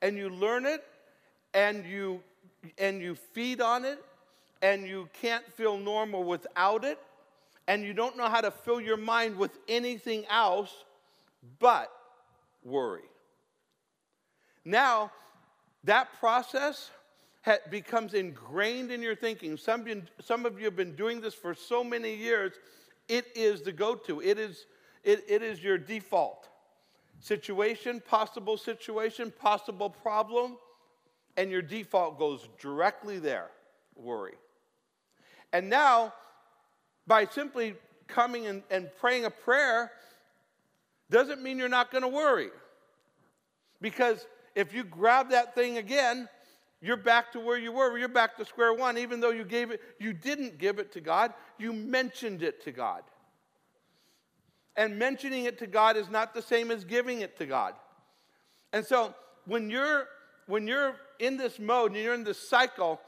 [0.02, 0.84] And you learn it
[1.54, 2.22] and you
[2.78, 4.04] and you feed on it
[4.62, 7.00] and you can't feel normal without it
[7.68, 10.84] and you don't know how to fill your mind with anything else
[11.60, 11.92] but
[12.64, 13.04] worry.
[14.66, 15.12] Now,
[15.84, 16.90] that process
[17.70, 19.58] becomes ingrained in your thinking.
[19.58, 19.86] Some,
[20.22, 22.54] some of you have been doing this for so many years,
[23.12, 24.66] it is the go to, it is,
[25.04, 26.48] it, it is your default
[27.20, 30.58] situation, possible situation, possible problem,
[31.36, 33.50] and your default goes directly there
[33.96, 34.36] worry.
[35.52, 36.14] And now,
[37.06, 37.76] by simply
[38.08, 39.92] coming and, and praying a prayer,
[41.10, 42.50] doesn't mean you're not going to worry.
[43.82, 46.30] Because if you grab that thing again,
[46.82, 47.98] you're back to where you were.
[47.98, 51.02] You're back to square one, even though you gave it, you didn't give it to
[51.02, 53.04] God, you mentioned it to God.
[54.76, 57.76] And mentioning it to God is not the same as giving it to God.
[58.74, 59.14] And so
[59.46, 60.08] when you're
[60.48, 63.00] when you're in this mode and you're in this cycle,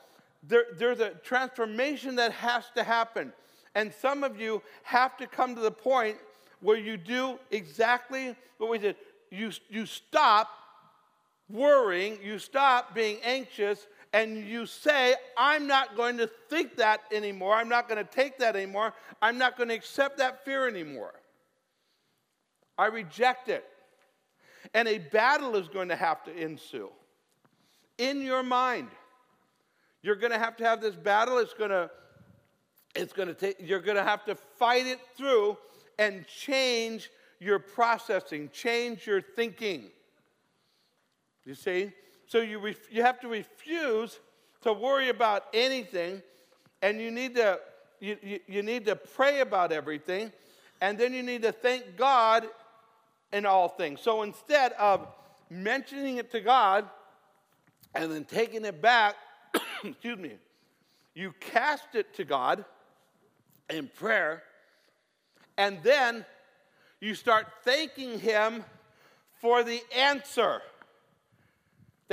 [0.44, 3.34] there, there's a transformation that has to happen.
[3.76, 6.18] And some of you have to come to the point
[6.62, 8.96] where you do exactly what we did.
[9.32, 10.50] You, you stop
[11.54, 17.56] worrying, you stop being anxious, and you say, I'm not going to think that anymore.
[17.56, 18.94] I'm not going to take that anymore.
[19.22, 21.14] I'm not going to accept that fear anymore.
[22.78, 23.64] I reject it.
[24.74, 26.90] And a battle is going to have to ensue
[27.98, 28.90] in your mind.
[30.02, 31.38] You're going to have to have this battle.
[31.38, 31.90] It's going to
[32.96, 35.58] it's going to take you're going to have to fight it through
[36.00, 39.90] and change your processing, change your thinking.
[41.46, 41.92] You see?
[42.28, 44.20] So you, ref- you have to refuse
[44.62, 46.22] to worry about anything,
[46.82, 47.60] and you need to
[48.00, 50.32] you, you, you need to pray about everything,
[50.82, 52.46] and then you need to thank God
[53.32, 54.02] in all things.
[54.02, 55.08] So instead of
[55.50, 56.86] mentioning it to God
[57.96, 59.16] and then taking it back,
[59.84, 60.34] excuse me,
[61.16, 62.66] you cast it to God
[63.70, 64.44] in prayer,
[65.58, 66.26] and then
[67.00, 68.66] you start thanking Him
[69.40, 70.62] for the answer.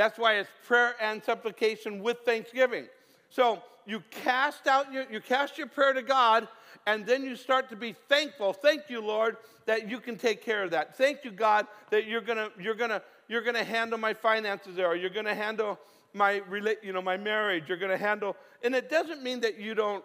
[0.01, 2.87] That's why it's prayer and supplication with thanksgiving.
[3.29, 6.49] So you cast out your, you cast your prayer to God,
[6.87, 8.55] and then you start to be thankful.
[8.55, 9.37] Thank you, Lord,
[9.67, 10.97] that you can take care of that.
[10.97, 14.97] Thank you, God, that you're gonna, you're gonna, you're gonna handle my finances there, or
[14.97, 15.79] you're gonna handle
[16.15, 16.41] my,
[16.83, 17.65] you know, my marriage.
[17.69, 20.03] You're gonna handle, and it doesn't mean that you don't,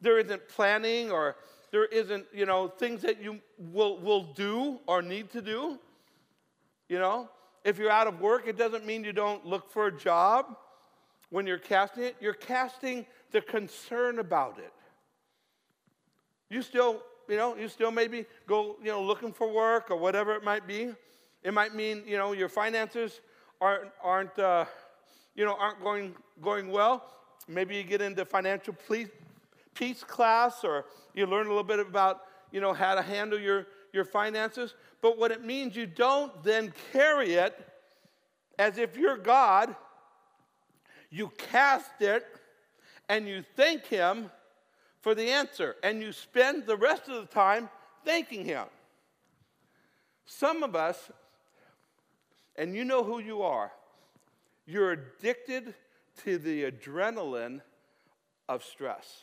[0.00, 1.36] there isn't planning or
[1.72, 5.78] there isn't, you know, things that you will, will do or need to do.
[6.88, 7.28] You know,
[7.66, 10.56] if you're out of work, it doesn't mean you don't look for a job
[11.30, 12.16] when you're casting it.
[12.20, 14.72] You're casting the concern about it.
[16.48, 20.36] You still, you know, you still maybe go, you know, looking for work or whatever
[20.36, 20.92] it might be.
[21.42, 23.20] It might mean, you know, your finances
[23.60, 24.66] aren't, aren't uh,
[25.34, 27.04] you know, aren't going, going well.
[27.48, 29.08] Maybe you get into financial peace,
[29.74, 32.20] peace class or you learn a little bit about,
[32.52, 34.74] you know, how to handle your, your finances.
[35.02, 37.58] But what it means, you don't then carry it
[38.58, 39.74] as if you're God.
[41.10, 42.24] You cast it
[43.08, 44.30] and you thank Him
[45.00, 47.68] for the answer, and you spend the rest of the time
[48.04, 48.64] thanking Him.
[50.24, 51.12] Some of us,
[52.56, 53.70] and you know who you are,
[54.66, 55.74] you're addicted
[56.24, 57.60] to the adrenaline
[58.48, 59.22] of stress.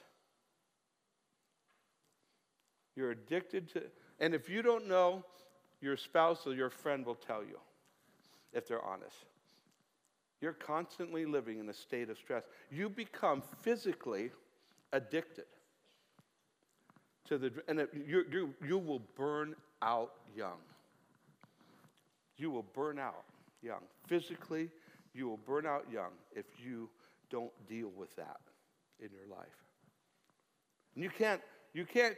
[2.96, 3.84] You're addicted to,
[4.24, 5.26] and if you don't know,
[5.82, 7.60] your spouse or your friend will tell you
[8.54, 9.18] if they're honest.
[10.40, 12.44] You're constantly living in a state of stress.
[12.72, 14.32] You become physically
[14.94, 15.44] addicted
[17.26, 20.60] to the, and it, you, you, you will burn out young.
[22.38, 23.26] You will burn out
[23.62, 23.82] young.
[24.08, 24.70] Physically,
[25.14, 26.90] you will burn out young if you
[27.30, 28.40] don't deal with that
[29.02, 29.48] in your life.
[30.96, 31.42] And you can't,
[31.74, 32.16] you can't,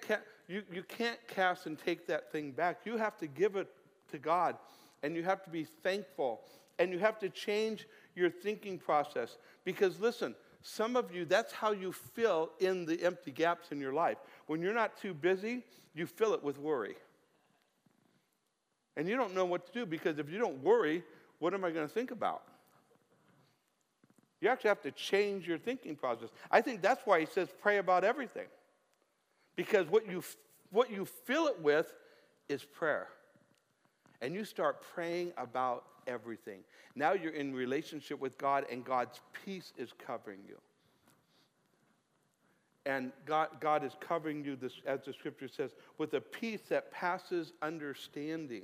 [0.48, 2.82] you, you can't cast and take that thing back.
[2.86, 3.68] You have to give it
[4.12, 4.58] to God,
[5.04, 6.42] and you have to be thankful,
[6.78, 9.38] and you have to change your thinking process.
[9.64, 13.94] Because listen, some of you, that's how you fill in the empty gaps in your
[13.94, 14.18] life.
[14.48, 15.64] When you're not too busy,
[15.94, 16.96] you fill it with worry.
[18.98, 21.04] And you don't know what to do because if you don't worry,
[21.40, 22.44] what am I going to think about?
[24.42, 26.30] You actually have to change your thinking process.
[26.52, 28.48] I think that's why he says pray about everything.
[29.56, 30.24] Because what you,
[30.72, 31.94] what you fill it with
[32.50, 33.08] is prayer.
[34.22, 36.60] And you start praying about everything.
[36.96, 40.58] Now you're in relationship with God, and God's peace is covering you.
[42.86, 46.92] And God, God is covering you, this, as the scripture says, with a peace that
[46.92, 48.64] passes understanding.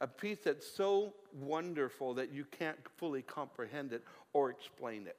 [0.00, 4.02] A peace that's so wonderful that you can't fully comprehend it
[4.32, 5.16] or explain it.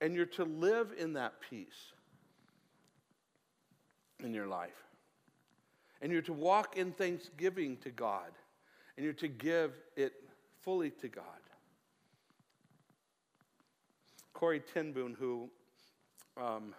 [0.00, 1.92] And you're to live in that peace
[4.22, 4.84] in your life.
[6.00, 8.30] And you're to walk in thanksgiving to God.
[8.96, 10.12] And you're to give it
[10.60, 11.24] fully to God.
[14.32, 15.48] Corrie ten Boom, who
[16.40, 16.74] um,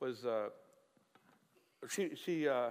[0.00, 0.48] was, uh,
[1.88, 2.70] she, she, uh,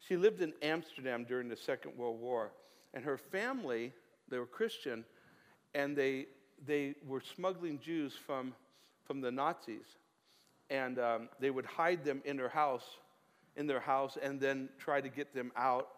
[0.00, 2.52] she lived in Amsterdam during the Second World War,
[2.94, 3.92] and her family,
[4.28, 5.04] they were Christian,
[5.74, 6.26] and they,
[6.66, 8.54] they were smuggling Jews from,
[9.04, 9.86] from the Nazis.
[10.70, 12.84] And um, they would hide them in their house,
[13.56, 15.88] in their house, and then try to get them out,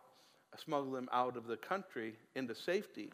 [0.56, 3.10] smuggle them out of the country into safety.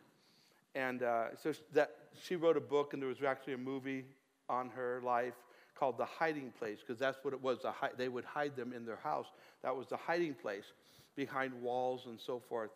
[0.74, 4.04] And uh, so that she wrote a book, and there was actually a movie
[4.48, 5.34] on her life
[5.74, 7.58] called The Hiding Place, because that's what it was.
[7.96, 9.26] they would hide them in their house.
[9.62, 10.72] That was the hiding place
[11.16, 12.70] behind walls and so forth.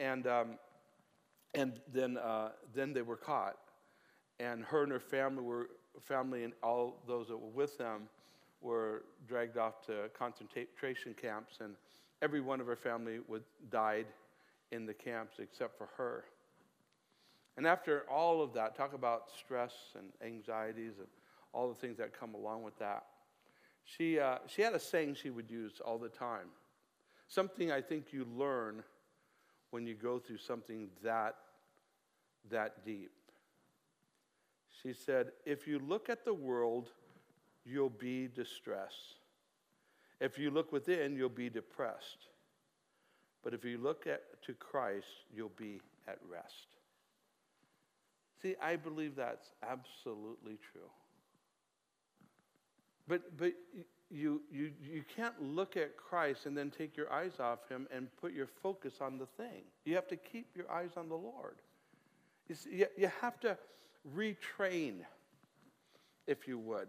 [0.00, 0.58] And, um,
[1.54, 3.56] and then, uh, then they were caught.
[4.38, 5.68] And her and her family were
[6.00, 8.08] family and all those that were with them
[8.60, 11.74] were dragged off to concentration camps, and
[12.22, 14.06] every one of her family would, died
[14.72, 16.24] in the camps except for her.
[17.56, 21.06] And after all of that, talk about stress and anxieties and
[21.52, 23.04] all the things that come along with that.
[23.84, 26.48] She, uh, she had a saying she would use all the time.
[27.28, 28.82] Something I think you learn
[29.70, 31.36] when you go through something that,
[32.50, 33.10] that deep.
[34.86, 36.90] She said, If you look at the world,
[37.64, 39.16] you'll be distressed.
[40.20, 42.28] If you look within, you'll be depressed.
[43.42, 46.68] But if you look at, to Christ, you'll be at rest.
[48.40, 50.90] See, I believe that's absolutely true.
[53.08, 53.54] But, but
[54.08, 58.08] you, you, you can't look at Christ and then take your eyes off him and
[58.20, 59.62] put your focus on the thing.
[59.84, 61.56] You have to keep your eyes on the Lord.
[62.48, 63.58] You, see, you have to
[64.14, 64.94] retrain,
[66.26, 66.88] if you would.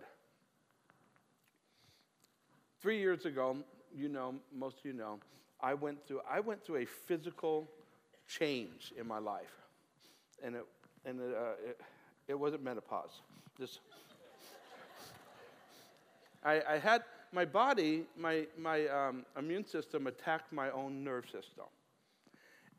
[2.81, 3.57] Three years ago,
[3.95, 5.19] you know, most of you know,
[5.61, 7.67] I went through, I went through a physical
[8.27, 9.53] change in my life.
[10.43, 10.65] And it,
[11.05, 11.81] and it, uh, it,
[12.27, 13.21] it wasn't menopause.
[13.59, 13.79] Just
[16.43, 17.03] I, I had
[17.33, 21.65] my body, my, my um, immune system attacked my own nerve system.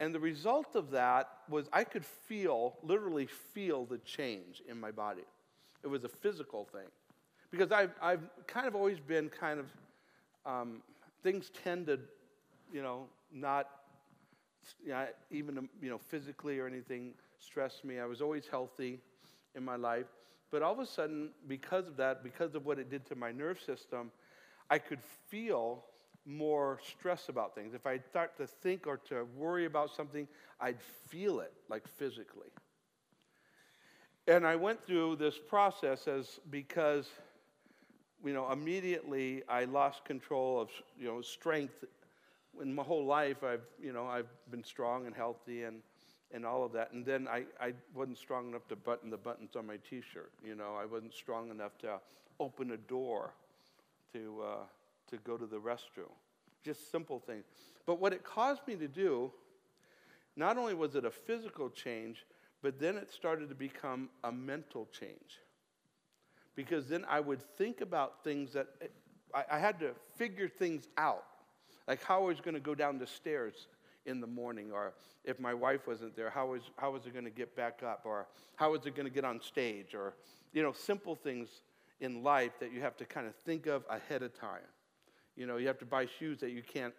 [0.01, 4.91] And the result of that was I could feel, literally feel the change in my
[4.91, 5.25] body.
[5.83, 6.87] It was a physical thing.
[7.51, 9.67] Because I've, I've kind of always been kind of,
[10.45, 10.83] um,
[11.23, 11.99] things tend to,
[12.73, 13.69] you know, not,
[14.85, 17.99] you know, even, you know, physically or anything stress me.
[17.99, 19.01] I was always healthy
[19.55, 20.07] in my life.
[20.51, 23.33] But all of a sudden, because of that, because of what it did to my
[23.33, 24.11] nerve system,
[24.71, 25.85] I could feel
[26.29, 27.75] more stress about things.
[27.75, 30.29] If I start to think or to worry about something,
[30.61, 32.49] I'd feel it like physically.
[34.27, 37.09] And I went through this process as because,
[38.25, 41.85] you know, immediately I lost control of, you know, strength.
[42.61, 45.83] In my whole life, I've, you know, I've been strong and healthy and
[46.31, 46.93] and all of that.
[46.93, 50.31] And then I, I wasn't strong enough to button the buttons on my t shirt.
[50.45, 51.99] You know, I wasn't strong enough to
[52.39, 53.33] open a door
[54.13, 54.65] to, uh,
[55.11, 56.13] to go to the restroom.
[56.65, 57.45] Just simple things.
[57.87, 59.33] But what it caused me to do,
[60.37, 62.25] not only was it a physical change,
[62.63, 65.39] but then it started to become a mental change.
[66.55, 68.67] Because then I would think about things that
[69.35, 71.25] I, I had to figure things out,
[71.87, 73.69] like how I was going to go down the stairs
[74.07, 74.95] in the morning, or
[75.25, 78.03] if my wife wasn't there, how was, how was it going to get back up,
[78.05, 80.15] or how was it going to get on stage, or,
[80.53, 81.49] you know, simple things
[82.01, 84.61] in life that you have to kind of think of ahead of time.
[85.39, 86.93] You know, you have to buy shoes that you can't,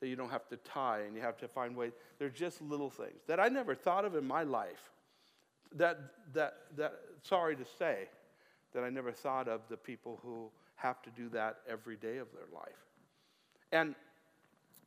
[0.00, 1.92] that you don't have to tie, and you have to find ways.
[2.18, 4.90] They're just little things that I never thought of in my life.
[5.76, 5.98] That,
[6.34, 8.08] that, that, sorry to say,
[8.72, 12.26] that I never thought of the people who have to do that every day of
[12.32, 12.84] their life.
[13.70, 13.94] And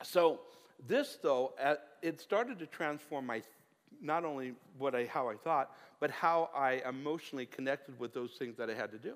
[0.04, 0.42] so
[0.86, 3.42] this, though, uh, it started to transform my
[4.02, 8.58] not only what I, how I thought, but how I emotionally connected with those things
[8.58, 9.16] that I had to do.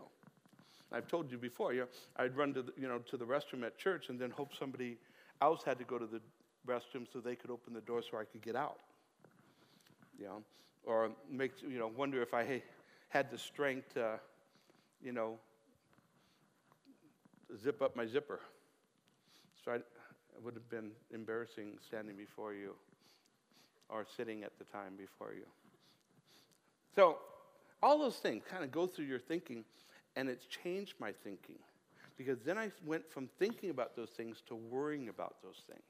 [0.92, 1.88] I've told you before, you know,
[2.18, 4.98] I'd run to the, you know, to the restroom at church and then hope somebody
[5.42, 6.22] else had to go to the
[6.68, 8.80] restroom so they could open the door so I could get out.
[10.20, 10.44] You know,
[10.84, 12.62] or make, you know, wonder if I
[13.10, 14.20] had the strength to,
[15.04, 15.40] you know,
[17.64, 18.40] zip up my zipper.
[19.64, 19.84] So I, it
[20.44, 22.76] would have been embarrassing standing before you
[23.90, 25.46] or sitting at the time before you.
[26.96, 27.18] So,
[27.84, 29.64] all those things kind of go through your thinking,
[30.16, 31.60] and it's changed my thinking.
[32.18, 35.82] Because then I went from thinking about those things to worrying about those things.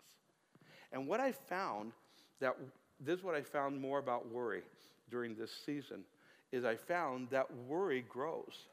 [0.91, 1.91] And what I found
[2.39, 2.55] that
[2.99, 4.61] this is what I found more about worry
[5.09, 6.03] during this season
[6.51, 8.67] is I found that worry grows.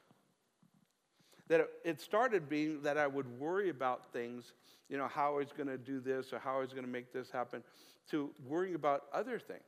[1.48, 4.52] That it, it started being that I would worry about things,
[4.88, 6.90] you know, how I was going to do this or how I was going to
[6.90, 7.62] make this happen,
[8.10, 9.62] to worrying about other things,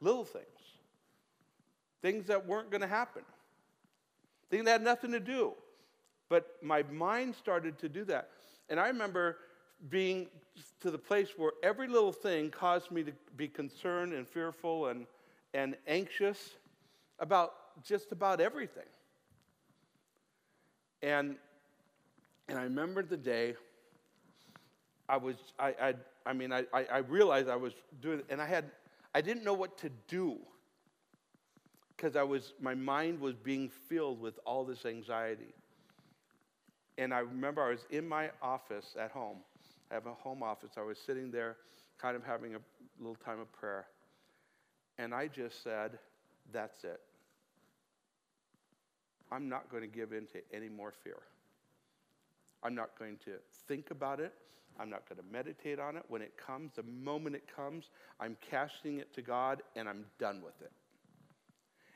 [0.00, 0.46] little things,
[2.00, 3.22] things that weren't going to happen,
[4.52, 5.54] things that had nothing to do.
[6.28, 8.28] But my mind started to do that.
[8.68, 9.38] And I remember
[9.88, 10.26] being
[10.80, 15.06] to the place where every little thing caused me to be concerned and fearful and,
[15.54, 16.50] and anxious
[17.18, 18.84] about just about everything.
[21.02, 21.36] And,
[22.46, 23.54] and I remember the day
[25.08, 25.94] I was, I, I,
[26.26, 27.72] I mean, I, I realized I was
[28.02, 28.70] doing, and I had,
[29.14, 30.38] I didn't know what to do
[32.02, 35.54] because I was, my mind was being filled with all this anxiety.
[36.98, 39.36] And I remember I was in my office at home.
[39.88, 40.70] I have a home office.
[40.76, 41.58] I was sitting there,
[42.00, 42.58] kind of having a
[42.98, 43.86] little time of prayer.
[44.98, 45.98] And I just said,
[46.52, 47.00] That's it.
[49.30, 51.18] I'm not going to give in to any more fear.
[52.64, 53.32] I'm not going to
[53.68, 54.34] think about it.
[54.78, 56.02] I'm not going to meditate on it.
[56.08, 57.84] When it comes, the moment it comes,
[58.18, 60.72] I'm casting it to God and I'm done with it.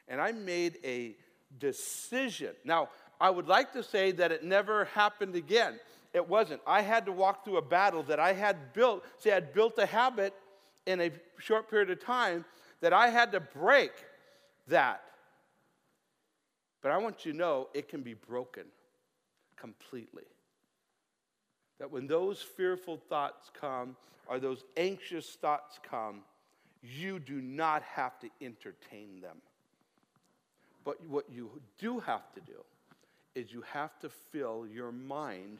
[0.08, 1.16] And I made a
[1.58, 2.54] decision.
[2.64, 2.88] Now,
[3.20, 5.78] I would like to say that it never happened again.
[6.12, 6.60] It wasn't.
[6.66, 9.04] I had to walk through a battle that I had built.
[9.18, 10.34] See, I had built a habit
[10.86, 12.44] in a short period of time
[12.80, 13.92] that I had to break
[14.68, 15.02] that.
[16.82, 18.64] But I want you to know it can be broken
[19.56, 20.24] completely.
[21.78, 23.96] That when those fearful thoughts come
[24.28, 26.20] or those anxious thoughts come,
[26.82, 29.38] you do not have to entertain them.
[30.86, 32.64] But what you do have to do
[33.34, 35.58] is you have to fill your mind,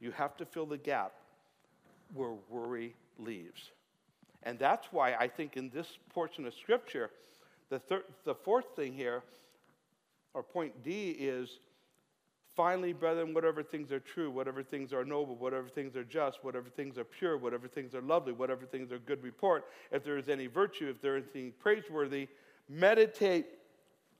[0.00, 1.12] you have to fill the gap
[2.12, 3.70] where worry leaves.
[4.42, 7.10] And that's why I think in this portion of Scripture,
[7.70, 9.22] the, third, the fourth thing here
[10.34, 11.60] or point D is
[12.56, 16.68] finally, brethren, whatever things are true, whatever things are noble, whatever things are just, whatever
[16.68, 20.28] things are pure, whatever things are lovely, whatever things are good report, if there is
[20.28, 22.26] any virtue, if there is anything praiseworthy,
[22.68, 23.46] meditate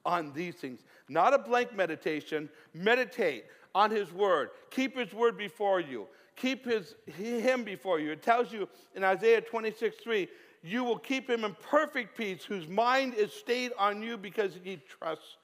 [0.04, 0.80] on these things.
[1.08, 3.44] Not a blank meditation, meditate
[3.74, 4.50] on his word.
[4.70, 6.06] Keep his word before you.
[6.36, 8.10] Keep his, him before you.
[8.12, 10.28] It tells you in Isaiah 26 3,
[10.62, 14.80] you will keep him in perfect peace, whose mind is stayed on you because he
[14.88, 15.36] trusts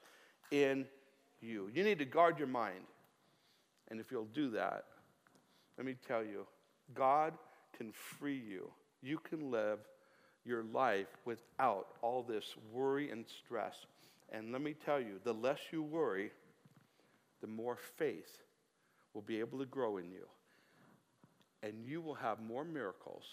[0.49, 0.85] in
[1.41, 1.69] you.
[1.73, 2.85] You need to guard your mind.
[3.89, 4.85] And if you'll do that,
[5.77, 6.47] let me tell you,
[6.93, 7.33] God
[7.77, 8.71] can free you.
[9.01, 9.79] You can live
[10.45, 13.75] your life without all this worry and stress.
[14.31, 16.31] And let me tell you, the less you worry,
[17.41, 18.43] the more faith
[19.13, 20.27] will be able to grow in you.
[21.63, 23.23] And you will have more miracles.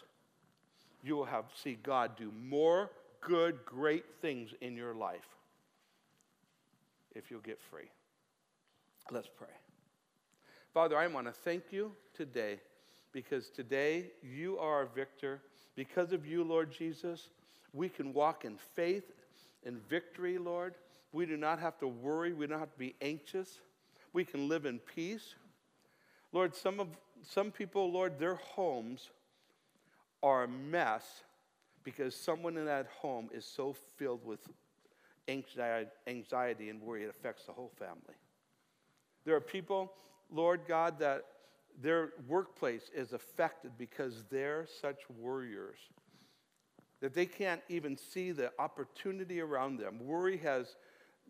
[1.03, 2.91] You will have see God do more
[3.21, 5.29] good, great things in your life
[7.15, 7.91] if you'll get free.
[9.11, 9.49] Let's pray.
[10.75, 12.59] Father, I want to thank you today
[13.13, 15.41] because today you are a victor.
[15.75, 17.31] Because of you, Lord Jesus,
[17.73, 19.05] we can walk in faith
[19.65, 20.75] and victory, Lord.
[21.13, 22.33] We do not have to worry.
[22.33, 23.61] We don't have to be anxious.
[24.13, 25.35] We can live in peace.
[26.33, 26.89] Lord, some, of,
[27.23, 29.11] some people, Lord, their homes
[30.23, 31.23] are a mess
[31.85, 34.41] because someone in that home is so filled with
[35.29, 38.17] anxiety and worry, it affects the whole family.
[39.25, 39.93] There are people,
[40.31, 41.25] Lord God, that
[41.81, 45.79] their workplace is affected because they're such warriors
[47.01, 49.99] that they can't even see the opportunity around them.
[50.01, 50.77] Worry has,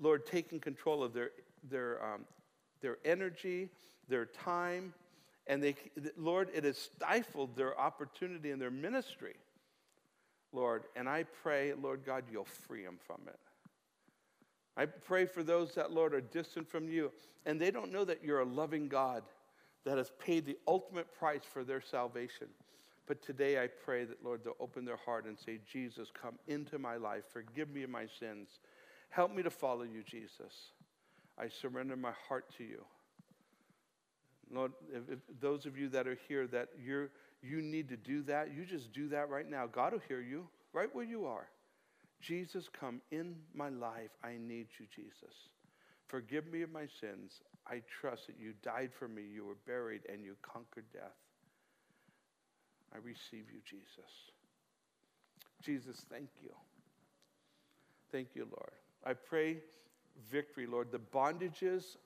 [0.00, 1.30] Lord, taking control of their,
[1.70, 2.24] their, um,
[2.80, 3.68] their energy,
[4.08, 4.94] their time,
[5.46, 5.74] and they,
[6.16, 9.34] Lord, it has stifled their opportunity and their ministry,
[10.52, 10.84] Lord.
[10.94, 13.38] And I pray, Lord God, you'll free them from it.
[14.76, 17.10] I pray for those that, Lord, are distant from you
[17.46, 19.22] and they don't know that you're a loving God
[19.84, 22.48] that has paid the ultimate price for their salvation.
[23.06, 26.78] But today I pray that, Lord, they'll open their heart and say, Jesus, come into
[26.78, 27.24] my life.
[27.32, 28.60] Forgive me of my sins.
[29.10, 30.72] Help me to follow you, Jesus.
[31.38, 32.84] I surrender my heart to you.
[34.50, 37.10] Lord, if, if those of you that are here that you're,
[37.42, 39.66] you need to do that, you just do that right now.
[39.66, 41.48] God will hear you right where you are.
[42.20, 44.10] Jesus, come in my life.
[44.24, 45.34] I need you, Jesus.
[46.08, 47.40] Forgive me of my sins.
[47.66, 51.16] I trust that you died for me, you were buried, and you conquered death.
[52.94, 54.10] I receive you, Jesus.
[55.62, 56.50] Jesus, thank you.
[58.10, 58.77] Thank you, Lord.
[59.04, 59.58] I pray
[60.30, 60.90] victory, Lord.
[60.90, 61.96] The bondages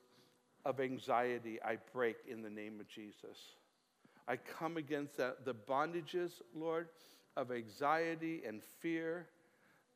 [0.65, 3.37] of anxiety I break in the name of Jesus.
[4.27, 6.87] I come against that, the bondages, Lord,
[7.35, 9.27] of anxiety and fear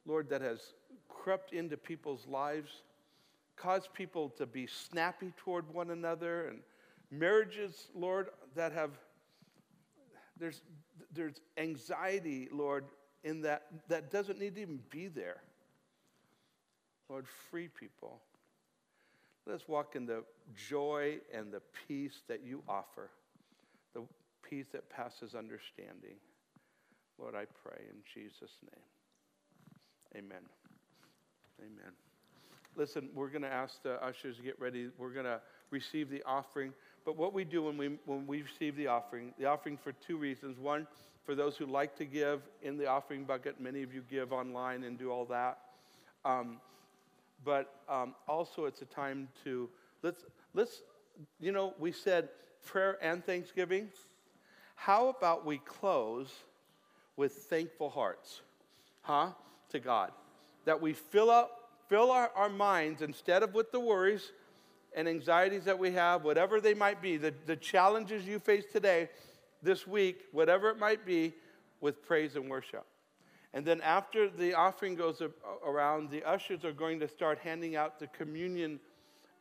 [0.08, 0.74] Lord, that has
[1.10, 2.82] crept into people's lives
[3.58, 6.60] cause people to be snappy toward one another and
[7.12, 8.92] marriages, Lord, that have
[10.40, 10.62] there's
[11.14, 12.86] there's anxiety, Lord,
[13.24, 15.42] in that that doesn't need to even be there.
[17.10, 18.20] Lord, free people.
[19.46, 20.24] Let us walk in the
[20.56, 23.10] joy and the peace that you offer,
[23.94, 24.02] the
[24.48, 26.16] peace that passes understanding.
[27.18, 30.24] Lord, I pray in Jesus' name.
[30.24, 30.44] Amen.
[31.60, 31.94] Amen.
[32.76, 34.90] Listen, we're going to ask the ushers to get ready.
[34.98, 35.42] We're going to
[35.72, 36.74] receive the offering.
[37.06, 40.18] But what we do when we, when we receive the offering, the offering for two
[40.18, 40.60] reasons.
[40.60, 40.86] One,
[41.26, 44.84] for those who like to give in the offering bucket, many of you give online
[44.84, 45.58] and do all that.
[46.24, 46.60] Um,
[47.48, 49.70] but um, also, it's a time to
[50.04, 50.82] let's let's
[51.40, 52.28] you know we said
[52.66, 53.88] prayer and thanksgiving.
[54.76, 56.30] How about we close
[57.16, 58.42] with thankful hearts,
[59.02, 59.30] huh?
[59.70, 60.12] To God,
[60.66, 64.34] that we fill up fill our, our minds instead of with the worries
[64.94, 69.08] and anxieties that we have, whatever they might be, the, the challenges you face today,
[69.64, 71.32] this week, whatever it might be,
[71.80, 72.86] with praise and worship.
[73.54, 75.22] And then after the offering goes
[75.66, 78.80] around, the ushers are going to start handing out the communion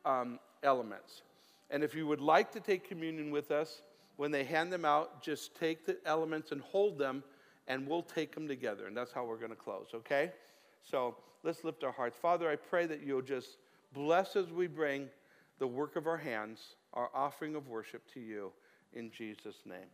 [0.05, 1.21] um, elements.
[1.69, 3.81] And if you would like to take communion with us,
[4.15, 7.23] when they hand them out, just take the elements and hold them,
[7.67, 8.87] and we'll take them together.
[8.87, 10.31] And that's how we're going to close, okay?
[10.81, 12.17] So let's lift our hearts.
[12.19, 13.57] Father, I pray that you'll just
[13.93, 15.09] bless as we bring
[15.59, 18.51] the work of our hands, our offering of worship to you
[18.93, 19.89] in Jesus' name.